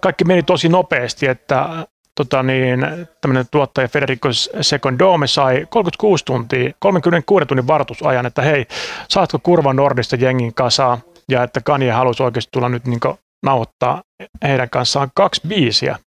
kaikki 0.00 0.24
meni 0.24 0.42
tosi 0.42 0.68
nopeasti, 0.68 1.26
että 1.26 1.86
tota 2.14 2.42
niin, 2.42 2.86
tämmöinen 3.20 3.46
tuottaja 3.50 3.88
Federico 3.88 4.28
Secondome 4.60 5.26
sai 5.26 5.66
36 5.70 6.24
tuntia, 6.24 6.72
36 6.78 7.46
tunnin 7.46 7.66
varoitusajan, 7.66 8.26
että 8.26 8.42
hei, 8.42 8.66
saatko 9.08 9.38
kurva 9.42 9.72
Nordista 9.72 10.16
jengin 10.16 10.54
kasaan, 10.54 10.98
ja 11.28 11.42
että 11.42 11.60
Kanye 11.60 11.92
halusi 11.92 12.22
oikeasti 12.22 12.50
tulla 12.52 12.68
nyt 12.68 12.86
niin 12.86 13.00
nauhoittaa 13.46 14.02
heidän 14.42 14.70
kanssaan 14.70 15.10
kaksi 15.14 15.40
biisiä. 15.48 15.98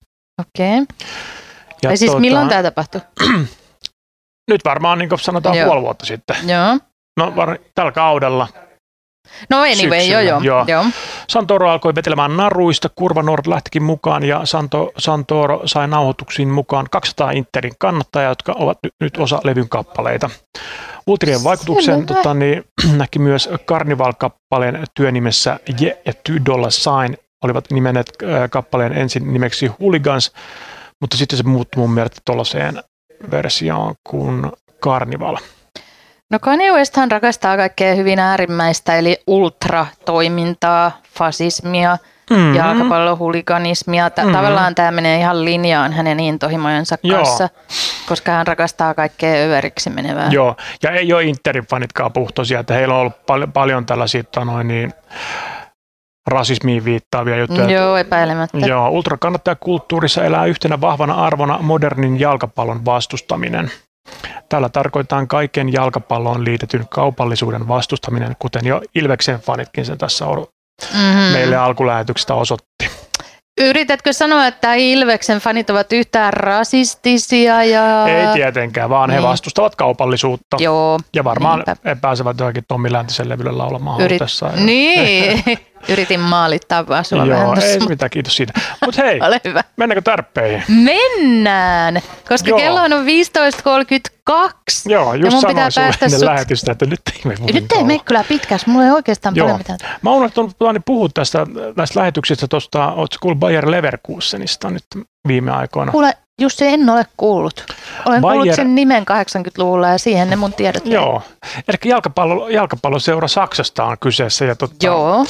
Okei. 0.41 0.79
Ja 1.83 1.91
Ja 1.91 1.97
siis 1.97 2.11
tota, 2.11 2.21
milloin 2.21 2.49
tämä 2.49 2.63
tapahtui? 2.63 3.01
Nyt 4.51 4.65
varmaan 4.65 4.99
niin 4.99 5.11
sanotaan 5.21 5.59
Joo. 5.59 5.67
puoli 5.67 5.83
vuotta 5.83 6.07
sitten. 6.07 6.37
Joo. 6.47 6.79
No 7.17 7.37
var, 7.37 7.59
tällä 7.75 7.93
kaudella. 7.93 8.49
No 9.51 9.59
anyway, 9.59 9.77
Syksyllä, 9.77 9.97
joo, 9.97 10.21
joo. 10.21 10.41
joo. 10.41 10.65
joo. 10.69 10.85
Santoro 11.29 11.71
alkoi 11.71 11.95
vetelemään 11.95 12.37
naruista, 12.37 12.89
Kurva 12.95 13.23
Nord 13.23 13.47
lähtikin 13.47 13.83
mukaan 13.83 14.25
ja 14.25 14.45
Santo, 14.45 14.93
Santoro 14.99 15.63
sai 15.65 15.89
nauhoituksiin 15.89 16.49
mukaan 16.49 16.87
200 16.91 17.31
Interin 17.31 17.73
kannattajaa, 17.79 18.31
jotka 18.31 18.53
ovat 18.53 18.79
nyt, 18.83 18.93
nyt 19.01 19.17
osa 19.17 19.41
levyn 19.45 19.69
kappaleita. 19.69 20.31
Ultrien 21.07 21.45
vaikutuksen 21.45 22.07
tota, 22.07 22.35
niin, 22.35 22.65
näki 22.97 23.19
myös 23.19 23.49
Carnival-kappaleen 23.67 24.85
työnimessä 24.95 25.61
Je 25.81 25.99
ja 26.07 26.13
Two 26.13 26.37
Dollar 26.47 26.71
Sign 26.71 27.17
olivat 27.45 27.71
nimenneet 27.71 28.13
äh, 28.23 28.51
kappaleen 28.51 28.93
ensin 28.93 29.33
nimeksi 29.33 29.67
Hooligans, 29.81 30.33
mutta 31.01 31.17
sitten 31.17 31.37
se 31.37 31.43
muuttui 31.43 31.81
mun 31.81 31.91
mielestä 31.91 32.21
tuollaiseen 32.25 32.83
versioon 33.31 33.95
kuin 34.09 34.53
Carnival. 34.83 35.37
No 36.33 36.39
Kanye 36.39 36.73
Westhan 36.73 37.11
rakastaa 37.11 37.57
kaikkea 37.57 37.95
hyvin 37.95 38.19
äärimmäistä, 38.19 38.97
eli 38.99 39.19
ultratoimintaa, 39.27 40.99
fasismia, 41.15 41.99
Mm. 42.31 42.37
mm-hmm. 42.37 42.55
jalkapallohuliganismia. 42.55 44.11
T- 44.11 44.17
Mhm. 44.17 44.27
mm-hmm. 44.27 44.37
Tavallaan 44.39 44.75
tämä 44.75 44.91
menee 44.91 45.19
ihan 45.21 45.45
linjaan 45.45 45.93
hänen 45.93 46.21
intohimojensa 46.21 46.99
Joo. 47.03 47.17
kanssa, 47.19 47.49
koska 48.09 48.33
hän 48.33 48.47
rakastaa 48.47 48.95
kaikkea 48.95 49.45
överiksi 49.47 49.91
menevää. 49.91 50.29
Joo, 50.31 50.57
ja 50.83 50.91
ei 50.91 51.13
ole 51.13 51.25
Interin 51.25 51.67
fanitkaan 51.67 52.13
puhtoisia, 52.13 52.61
että 52.61 52.75
heillä 52.75 52.95
on 52.95 53.01
ollut 53.01 53.27
pal- 53.27 53.47
paljon 53.53 53.87
tällaisia 53.87 54.25
tota 54.25 54.45
noin, 54.45 54.69
niin, 54.69 54.93
rasismiin 56.27 56.85
viittaavia 56.85 57.37
juttuja. 57.37 57.71
Joo, 57.71 57.97
epäilemättä. 57.97 58.59
Joo, 58.59 58.89
ultrakannattajakulttuurissa 58.91 60.25
elää 60.25 60.47
yhtenä 60.47 60.81
vahvana 60.81 61.15
arvona 61.15 61.59
modernin 61.63 62.21
jalkapallon 62.21 62.85
vastustaminen. 62.85 63.71
Tällä 64.49 64.69
tarkoitetaan 64.69 65.29
kaiken 65.29 65.73
jalkapalloon 65.73 66.45
liitetyn 66.45 66.87
kaupallisuuden 66.91 67.69
vastustaminen, 67.69 68.37
kuten 68.39 68.67
jo 68.67 68.81
Ilveksen 68.95 69.41
fanitkin 69.41 69.85
sen 69.87 69.99
tässä 69.99 70.27
on 70.27 70.47
Mm-hmm. 70.95 71.21
meille 71.21 71.57
alkulähetyksestä 71.57 72.35
osoitti. 72.35 72.91
Yritätkö 73.61 74.13
sanoa, 74.13 74.47
että 74.47 74.75
Ilveksen 74.75 75.39
fanit 75.39 75.71
ovat 75.71 75.93
yhtään 75.93 76.33
rasistisia? 76.33 77.65
Ja... 77.65 78.07
Ei 78.07 78.27
tietenkään, 78.35 78.91
vaan 78.91 79.11
he 79.11 79.17
Niin. 79.17 79.29
vastustavat 79.29 79.77
kaupallisuutta. 79.77 80.57
Joo, 80.61 80.99
Ja 81.17 81.25
varmaan 81.25 81.59
Niinpä. 81.59 81.77
he 81.85 81.95
pääsevät 82.01 82.39
johonkin 82.39 82.65
Tommi 82.69 82.93
Läntisen 82.93 83.29
levylle 83.29 83.53
laulamaan 83.53 84.01
Yrit... 84.01 84.21
halutessaan. 84.21 84.67
niin. 84.67 85.43
Yritin 85.89 86.21
maalittaa 86.21 86.89
vaan 86.89 87.05
sua 87.05 87.19
vähän 87.19 87.47
Joo, 87.47 87.57
ei 87.63 87.79
mitään, 87.89 88.11
kiitos 88.11 88.37
siitä. 88.37 88.53
Mutta 88.85 89.03
hei, 89.03 89.21
Ole 89.27 89.41
hyvä. 89.45 89.65
mennäänkö 89.77 90.03
tärppeihin? 90.03 90.63
Mennään, 90.69 92.01
koska 92.29 92.49
Joo. 92.49 92.59
kello 92.59 92.81
on 92.81 92.91
15.32. 92.91 92.97
Joo, 94.87 95.15
just 95.15 95.33
mun 95.33 95.45
pitää 95.47 95.69
päästä 95.75 96.07
sut- 96.07 96.25
lähetystä, 96.25 96.73
että 96.73 96.87
nyt 96.87 97.01
ei 97.15 97.21
mene 97.25 97.53
Nyt 97.53 97.73
ei 97.73 97.85
mene 97.85 97.99
kyllä 98.05 98.25
pitkäksi, 98.29 98.69
mulla 98.69 98.85
ei 98.85 98.91
oikeastaan 98.93 99.37
Joo. 99.37 99.47
paljon 99.47 99.59
mitään. 99.61 99.79
Mä 100.03 100.11
oon 100.11 100.19
unohtanut 100.19 100.57
puhua 100.87 101.09
tästä, 101.15 101.47
näistä 101.77 102.01
lähetyksistä 102.01 102.47
tuosta, 102.49 102.93
ootko 102.93 103.17
kuullut 103.21 103.39
Bayer 103.41 103.71
Leverkusenista 103.71 104.71
nyt 104.71 104.85
viime 105.29 105.51
aikoina? 105.51 105.93
Kuule, 105.93 106.13
Jussi, 106.41 106.67
en 106.67 106.91
ole 106.91 107.07
kuullut. 107.17 107.65
Olen 108.07 108.23
Bayer- 108.23 108.37
kuullut 108.37 108.55
sen 108.55 108.75
nimen 108.75 109.03
80-luvulla 109.03 109.89
ja 109.89 109.99
siihen 109.99 110.31
ne 110.31 110.37
mun 110.37 110.53
tiedot. 110.53 110.87
Joo, 110.87 111.23
eli 111.69 111.77
jalkapallo, 111.85 112.49
jalkapalloseura 112.49 113.29
Saksasta 113.29 113.85
on 113.85 113.99
kyseessä 113.99 114.45
ja 114.45 114.55
totta, 114.57 114.87
Joo. 114.87 115.27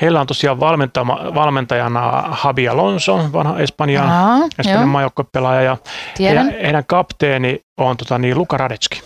heillä 0.00 0.20
on 0.20 0.26
tosiaan 0.26 0.60
valmentama, 0.60 1.18
valmentajana 1.34 2.36
Javi 2.44 2.68
Alonso, 2.68 3.20
vanha 3.32 3.58
Espanjan, 3.58 4.10
Espanjan 4.58 4.88
maajoukkuepelaaja 4.88 5.62
ja 5.62 5.76
heidän, 6.20 6.50
heidän 6.50 6.84
kapteeni 6.86 7.60
on 7.80 7.96
tota, 7.96 8.18
niin, 8.18 8.38
Luka 8.38 8.56
Radetski. 8.56 9.02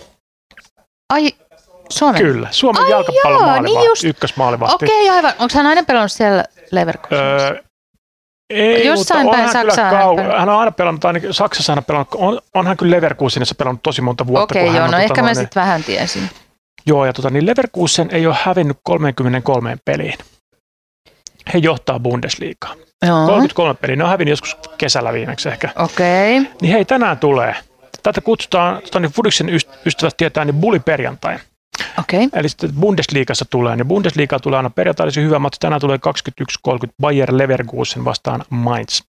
Ai, 1.13 1.31
Suomen. 1.89 2.23
Kyllä, 2.23 2.49
Suomen 2.51 2.83
Ai 2.83 2.91
jalkapallon 2.91 3.33
joo, 3.41 3.41
maalivahti, 3.47 3.79
niin 3.79 3.89
just. 3.89 4.05
ykkösmaalivahti. 4.05 4.85
Okei, 4.85 5.11
aivan. 5.11 5.33
Onko 5.39 5.55
hän 5.55 5.67
aina 5.67 5.83
pelannut 5.83 6.13
siellä 6.13 6.45
Leverkusenissa? 6.71 7.47
Öö, 7.49 7.63
ei, 8.55 8.87
Jossain 8.87 9.23
mutta 9.23 9.37
päin 9.39 9.49
on 9.49 9.55
hän 9.55 9.63
kyllä 9.63 9.75
Saksaa 9.75 9.91
hän 9.91 10.29
kau- 10.33 10.39
hän 10.39 10.49
on 10.49 10.59
aina 10.59 10.71
pelannut, 10.73 11.05
ainakin 11.05 11.35
Saksassa 11.35 11.73
hän 11.73 11.79
on 11.79 11.85
pelannut, 11.85 12.15
on, 12.15 12.41
on 12.55 12.67
hän 12.67 12.77
kyllä 12.77 12.97
Leverkusenissa 12.97 13.55
pelannut 13.55 13.83
tosi 13.83 14.03
monta 14.03 14.27
vuotta. 14.27 14.43
Okei, 14.45 14.67
kun 14.67 14.75
joo, 14.77 14.87
no 14.87 14.97
on, 14.97 15.03
ehkä 15.03 15.09
tota, 15.15 15.23
mä 15.23 15.35
sitten 15.35 15.61
vähän 15.61 15.85
tiesin. 15.85 16.31
Joo, 16.87 17.07
ja 17.07 17.13
tota, 17.13 17.31
niin 17.31 17.47
Leverkusen 17.47 18.09
ei 18.13 18.27
ole 18.27 18.37
hävinnyt 18.43 18.77
33 18.83 19.77
peliin. 19.85 20.15
He 21.55 21.59
johtaa 21.59 22.01
Bundesliigaa. 22.01 22.75
Joo, 23.07 23.27
33 23.27 23.75
peliä, 23.75 23.97
ne 23.97 24.05
on 24.05 24.11
hävinnyt 24.11 24.31
joskus 24.33 24.57
kesällä 24.79 25.13
viimeksi 25.13 25.49
ehkä. 25.49 25.69
okei. 25.77 26.41
Niin 26.61 26.73
hei, 26.73 26.85
tänään 26.85 27.19
tulee. 27.19 27.55
Tätä 28.03 28.21
kutsutaan, 28.21 28.83
tota, 28.83 29.01
niin 29.01 29.13
Fudiksen 29.13 29.49
yst- 29.49 29.79
ystävät 29.87 30.17
tietää, 30.17 30.45
niin 30.45 30.55
Bulli 30.55 30.81
Okei. 31.99 32.29
Eli 32.33 32.49
sitten 32.49 32.73
Bundesliigassa 32.73 33.45
tulee, 33.51 33.77
niin 33.77 33.89
Bundesliga 33.89 34.39
tulee 34.39 34.57
aina 34.57 34.71
perjantai, 34.71 35.09
hyvä 35.17 35.39
matsi. 35.39 35.61
Tänään 35.61 35.81
tulee 35.81 35.99
21.30 36.87 36.93
Bayer 37.01 37.39
Leverkusen 37.39 38.05
vastaan 38.05 38.45
Mainz. 38.51 39.01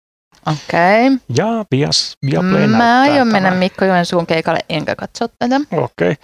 Okei. 0.46 1.10
Ja 1.36 1.64
Bias, 1.70 2.16
Viaplay 2.30 2.66
Mä 2.66 3.00
aion 3.00 3.28
mennä. 3.28 3.50
Mikko 3.50 3.84
Joensuun 3.84 4.26
keikalle, 4.26 4.60
enkä 4.68 4.96
katso 4.96 5.28
tätä. 5.28 5.60
Okei. 5.72 6.16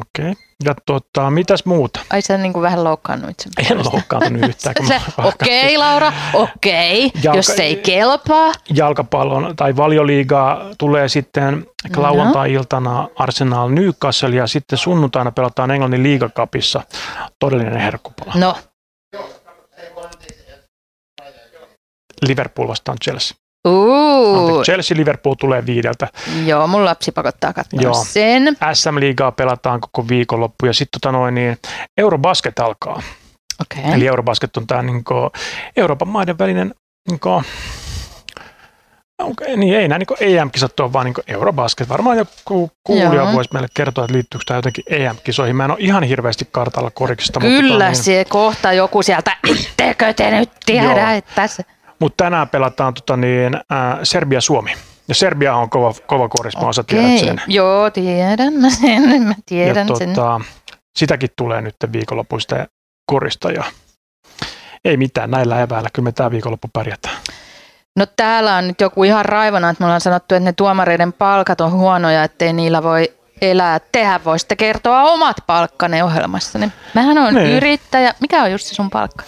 Okei. 0.00 0.34
Ja 0.64 0.74
tota, 0.86 1.30
mitäs 1.30 1.64
muuta? 1.64 2.00
Ai 2.10 2.22
sä 2.22 2.36
niin 2.38 2.52
kuin 2.52 2.62
vähän 2.62 2.84
loukkaannuit 2.84 3.40
sen 3.40 3.52
En 3.70 3.78
loukkaantunut 3.92 4.42
yhtään. 4.48 4.74
Sä- 4.88 5.00
Okei, 5.18 5.78
Laura, 5.78 6.12
okei. 6.34 7.10
Jalka- 7.22 7.36
Jos 7.38 7.46
se 7.46 7.62
ei 7.62 7.76
kelpaa. 7.76 8.52
jalkapallon 8.74 9.56
tai 9.56 9.76
valioliigaa 9.76 10.60
tulee 10.78 11.08
sitten 11.08 11.66
lauantai-iltana 11.96 13.08
Arsenal 13.16 13.68
Newcastle 13.68 14.36
ja 14.36 14.46
sitten 14.46 14.78
sunnuntaina 14.78 15.32
pelataan 15.32 15.70
Englannin 15.70 16.02
liigakapissa 16.02 16.82
todellinen 17.38 17.80
herkkupala. 17.80 18.32
No, 18.34 18.56
Liverpool 22.26 22.68
vastaan 22.68 22.98
Chelsea. 23.04 23.36
Anteeksi, 23.64 24.62
Chelsea 24.64 24.96
Liverpool 24.96 25.34
tulee 25.34 25.66
viideltä. 25.66 26.08
joo, 26.46 26.66
mun 26.66 26.84
lapsi 26.84 27.12
pakottaa 27.12 27.52
katsoa 27.52 27.80
Joo. 27.82 28.04
sen. 28.08 28.56
SM-liigaa 28.72 29.32
pelataan 29.32 29.80
koko 29.80 30.08
viikonloppu 30.08 30.66
ja 30.66 30.72
sitten 30.72 31.00
tota 31.00 31.12
noin, 31.12 31.34
niin 31.34 31.58
Eurobasket 31.98 32.58
alkaa. 32.58 33.02
Okei. 33.60 33.92
Eli 33.92 34.06
Eurobasket 34.06 34.56
on 34.56 34.66
tämä 34.66 34.82
niin 34.82 35.04
Euroopan 35.76 36.08
maiden 36.08 36.38
välinen 36.38 36.74
niin 37.08 37.20
kuin, 37.20 37.44
onko, 39.18 39.44
niin 39.56 39.76
ei 39.76 39.88
nämä 39.88 39.98
niin 39.98 40.38
EM-kisat 40.38 40.80
ole 40.80 40.92
vaan 40.92 41.04
niin 41.04 41.14
Eurobasket. 41.26 41.88
Varmaan 41.88 42.18
joku 42.18 42.70
kuulija 42.84 43.14
Joo. 43.14 43.32
voisi 43.32 43.50
meille 43.52 43.68
kertoa, 43.74 44.04
että 44.04 44.14
liittyykö 44.14 44.44
tämä 44.46 44.58
jotenkin 44.58 44.84
EM-kisoihin. 44.90 45.56
Mä 45.56 45.64
en 45.64 45.70
ole 45.70 45.78
ihan 45.80 46.02
hirveästi 46.02 46.48
kartalla 46.52 46.90
koriksesta. 46.90 47.40
Kyllä 47.40 47.62
mutta, 47.62 47.72
tota 47.72 47.84
niin, 47.84 47.96
se 47.96 48.24
kohta 48.28 48.72
joku 48.72 49.02
sieltä, 49.02 49.36
ettekö 49.60 50.14
te 50.14 50.30
nyt 50.30 50.50
tiedä, 50.66 51.00
Joo. 51.00 51.16
että 51.16 51.46
se... 51.46 51.62
mutta 52.02 52.24
tänään 52.24 52.48
pelataan 52.48 52.94
tota 52.94 53.16
niin, 53.16 53.54
äh, 53.54 53.98
Serbia-Suomi. 54.02 54.72
Ja 55.08 55.14
Serbia 55.14 55.56
on 55.56 55.70
kova, 55.70 55.94
kova 56.06 56.28
koris, 56.28 56.56
mä 56.56 56.68
osa 56.68 56.84
tiedät 56.84 57.18
sen. 57.18 57.40
Joo, 57.46 57.90
tiedän 57.90 58.52
mä 58.52 58.70
sen, 58.70 59.22
mä 59.28 59.34
tiedän 59.46 59.88
ja 59.88 59.96
sen. 59.96 60.12
tota, 60.14 60.40
sitäkin 60.98 61.28
tulee 61.36 61.60
nyt 61.60 61.76
viikonlopuista 61.92 62.66
korista 63.06 63.52
ja 63.52 63.64
ei 64.84 64.96
mitään, 64.96 65.30
näillä 65.30 65.60
eväillä. 65.60 65.88
Kyllä 65.92 66.06
me 66.06 66.12
tämä 66.12 66.30
viikonloppu 66.30 66.68
pärjätään. 66.72 67.16
No 67.96 68.06
täällä 68.16 68.56
on 68.56 68.68
nyt 68.68 68.80
joku 68.80 69.04
ihan 69.04 69.24
raivona, 69.24 69.70
että 69.70 69.82
me 69.82 69.86
ollaan 69.86 70.00
sanottu, 70.00 70.34
että 70.34 70.44
ne 70.44 70.52
tuomareiden 70.52 71.12
palkat 71.12 71.60
on 71.60 71.72
huonoja, 71.72 72.24
ettei 72.24 72.52
niillä 72.52 72.82
voi 72.82 73.12
elää. 73.42 73.80
Tehän 73.92 74.24
voisitte 74.24 74.56
kertoa 74.56 75.02
omat 75.02 75.36
palkkanne 75.46 76.04
ohjelmassani. 76.04 76.72
Mähän 76.94 77.18
on 77.18 77.34
Niin. 77.34 77.46
yrittäjä. 77.50 78.14
Mikä 78.20 78.42
on 78.42 78.52
just 78.52 78.66
sun 78.66 78.90
palkka? 78.90 79.24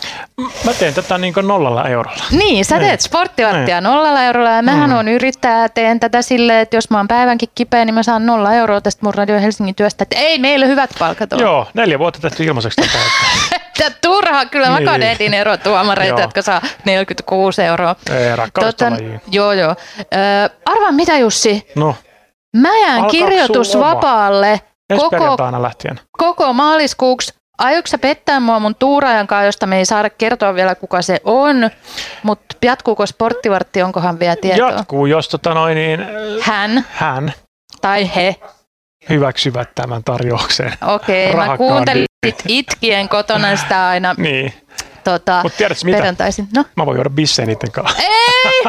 Mä 0.65 0.73
teen 0.75 0.95
tätä 0.95 1.19
niin 1.19 1.35
kuin 1.35 1.49
nollalla 1.49 1.89
eurolla. 1.89 2.25
Niin, 2.31 2.65
sä 2.65 2.79
Niin. 2.79 2.87
teet 2.89 3.01
sporttivarttia 3.01 3.81
nollalla 3.81 4.23
eurolla 4.23 4.51
ja 4.51 4.63
mähän 4.63 4.91
Mm. 4.91 4.97
on 4.97 5.09
yrittäjä 5.09 5.69
teen 5.69 6.01
tätä 6.01 6.23
silleen, 6.23 6.59
että 6.61 6.77
jos 6.77 6.91
mä 6.91 6.97
oon 6.97 7.09
päivänkin 7.09 7.49
kipeä, 7.55 7.85
niin 7.85 7.95
mä 7.95 8.03
saan 8.03 8.27
nolla 8.27 8.53
euroa 8.55 8.81
tästä 8.81 9.01
mun 9.05 9.15
Radio 9.15 9.41
Helsingin 9.41 9.75
työstä. 9.75 10.03
Että 10.03 10.17
ei 10.19 10.39
meillä 10.39 10.67
hyvät 10.67 10.91
palkat 10.99 11.33
ole. 11.33 11.43
Joo, 11.43 11.67
neljä 11.75 11.99
vuotta 11.99 12.21
tehty 12.21 12.45
ilmaiseksi 12.45 12.81
tätä. 12.81 12.99
Tää 13.79 13.91
Turha, 14.03 14.47
kyllä 14.47 14.71
mä 14.71 14.79
Niin. 14.79 14.89
kadehdin 14.89 15.35
erotuomareita, 15.35 16.11
Joo. 16.13 16.21
jotka 16.21 16.43
saa 16.43 16.63
46 16.85 17.63
euroa. 17.63 17.97
Ei, 18.11 18.37
rakkaudesta 18.37 18.91
lajiin. 18.91 19.21
joo, 19.31 19.53
joo. 19.53 19.71
Ö, 20.01 20.51
arvaa 20.67 20.93
mitä 20.93 21.19
Jussi, 21.19 21.73
No, 21.75 21.97
mä 22.55 22.77
jään 22.79 22.93
Alkaako 22.95 23.11
kirjoitusvapaalle 23.11 24.61
koko, 24.97 25.37
lähtien. 25.63 26.01
koko 26.19 26.53
maaliskuuksi. 26.53 27.35
Aiotko 27.59 27.87
sä 27.87 27.99
pettää 27.99 28.41
mua 28.41 28.61
mun 28.61 28.75
tuuraajan 28.75 29.27
kanssa, 29.27 29.45
josta 29.47 29.67
me 29.67 29.79
ei 29.79 29.85
saada 29.85 30.11
kertoa 30.11 30.55
vielä 30.55 30.75
kuka 30.75 31.03
se 31.03 31.21
on, 31.25 31.71
mutta 32.23 32.57
jatkuuko 32.65 33.07
sporttivartti, 33.07 33.83
onkohan 33.83 34.19
vielä 34.21 34.37
tietoa? 34.37 34.71
Jatkuu, 34.71 35.07
jos 35.07 35.29
tota 35.29 35.55
noin, 35.55 35.75
niin, 35.75 36.01
äh, 36.01 36.09
Hän 36.41 36.85
hän 36.91 37.33
tai 37.81 38.11
he. 38.17 38.37
hyväksyvät 39.09 39.69
tämän 39.75 40.05
tarjouksen. 40.05 40.73
Okei, 40.87 41.27
mä 41.27 41.33
Rahakkaan 41.33 41.59
kuuntelin 41.59 42.05
sit 42.27 42.43
itkien 42.49 43.09
kotona 43.09 43.57
sitä 43.57 43.89
aina 43.89 44.15
Niin, 44.19 44.53
tota, 45.05 45.41
mutta 45.43 45.59
tiedätkö 45.59 45.85
mitä? 45.85 45.97
perjantaisin. 45.97 46.49
No, 46.57 46.65
Mä 46.77 46.87
voin 46.87 46.97
juoda 46.97 47.11
bissejä 47.11 47.47
niiden 47.47 47.71
kanssa. 47.73 48.03
ei, 48.03 48.63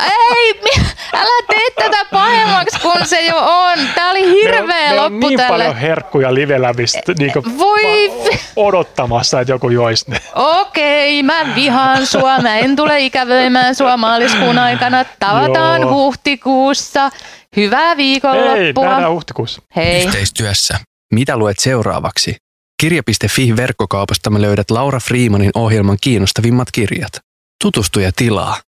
ei, 0.00 0.60
mi- 0.62 0.84
älä 1.14 1.42
tee 1.48 1.70
tätä 1.84 2.04
pahemmaksi 2.12 2.80
kuin 2.80 3.06
se 3.06 3.20
jo 3.20 3.36
on. 3.38 3.78
Tää 3.94 4.10
oli 4.10 4.30
hirveä 4.30 4.62
Meillä 4.62 5.02
on 5.02 5.12
loppu 5.12 5.28
niin 5.28 5.36
tälle. 5.38 5.52
paljon 5.52 5.76
herkkuja 5.76 6.34
live-lävistä 6.34 7.12
niin 7.18 7.32
Voi 7.58 8.10
odottamassa, 8.56 9.40
että 9.40 9.52
joku 9.52 9.68
joisi 9.70 10.10
ne. 10.10 10.20
Okei, 10.34 11.22
mä 11.22 11.54
vihaan 11.54 12.06
sua. 12.06 12.38
Mä 12.38 12.58
en 12.58 12.76
tule 12.76 13.00
ikävöimään 13.00 13.74
sua 13.74 13.96
maaliskuun 13.96 14.58
aikana. 14.58 15.04
Tavataan 15.20 15.80
Joo. 15.80 15.90
huhtikuussa. 15.92 17.10
Hyvää 17.56 17.90
Ei, 17.90 17.96
viikonloppua. 17.96 18.84
nähdään 18.84 19.12
huhtikuussa. 19.12 19.62
Hei. 19.76 20.04
Yhteistyössä. 20.04 20.78
Mitä 21.12 21.36
luet 21.36 21.58
seuraavaksi? 21.58 22.36
Kirja.fi 22.80 23.56
verkkokaupasta 23.56 24.30
me 24.30 24.42
löydät 24.42 24.70
Laura 24.70 25.00
Freemanin 25.00 25.50
ohjelman 25.54 25.98
kiinnostavimmat 26.00 26.68
kirjat. 26.72 27.12
Tutustu 27.62 28.00
ja 28.00 28.12
tilaa. 28.16 28.60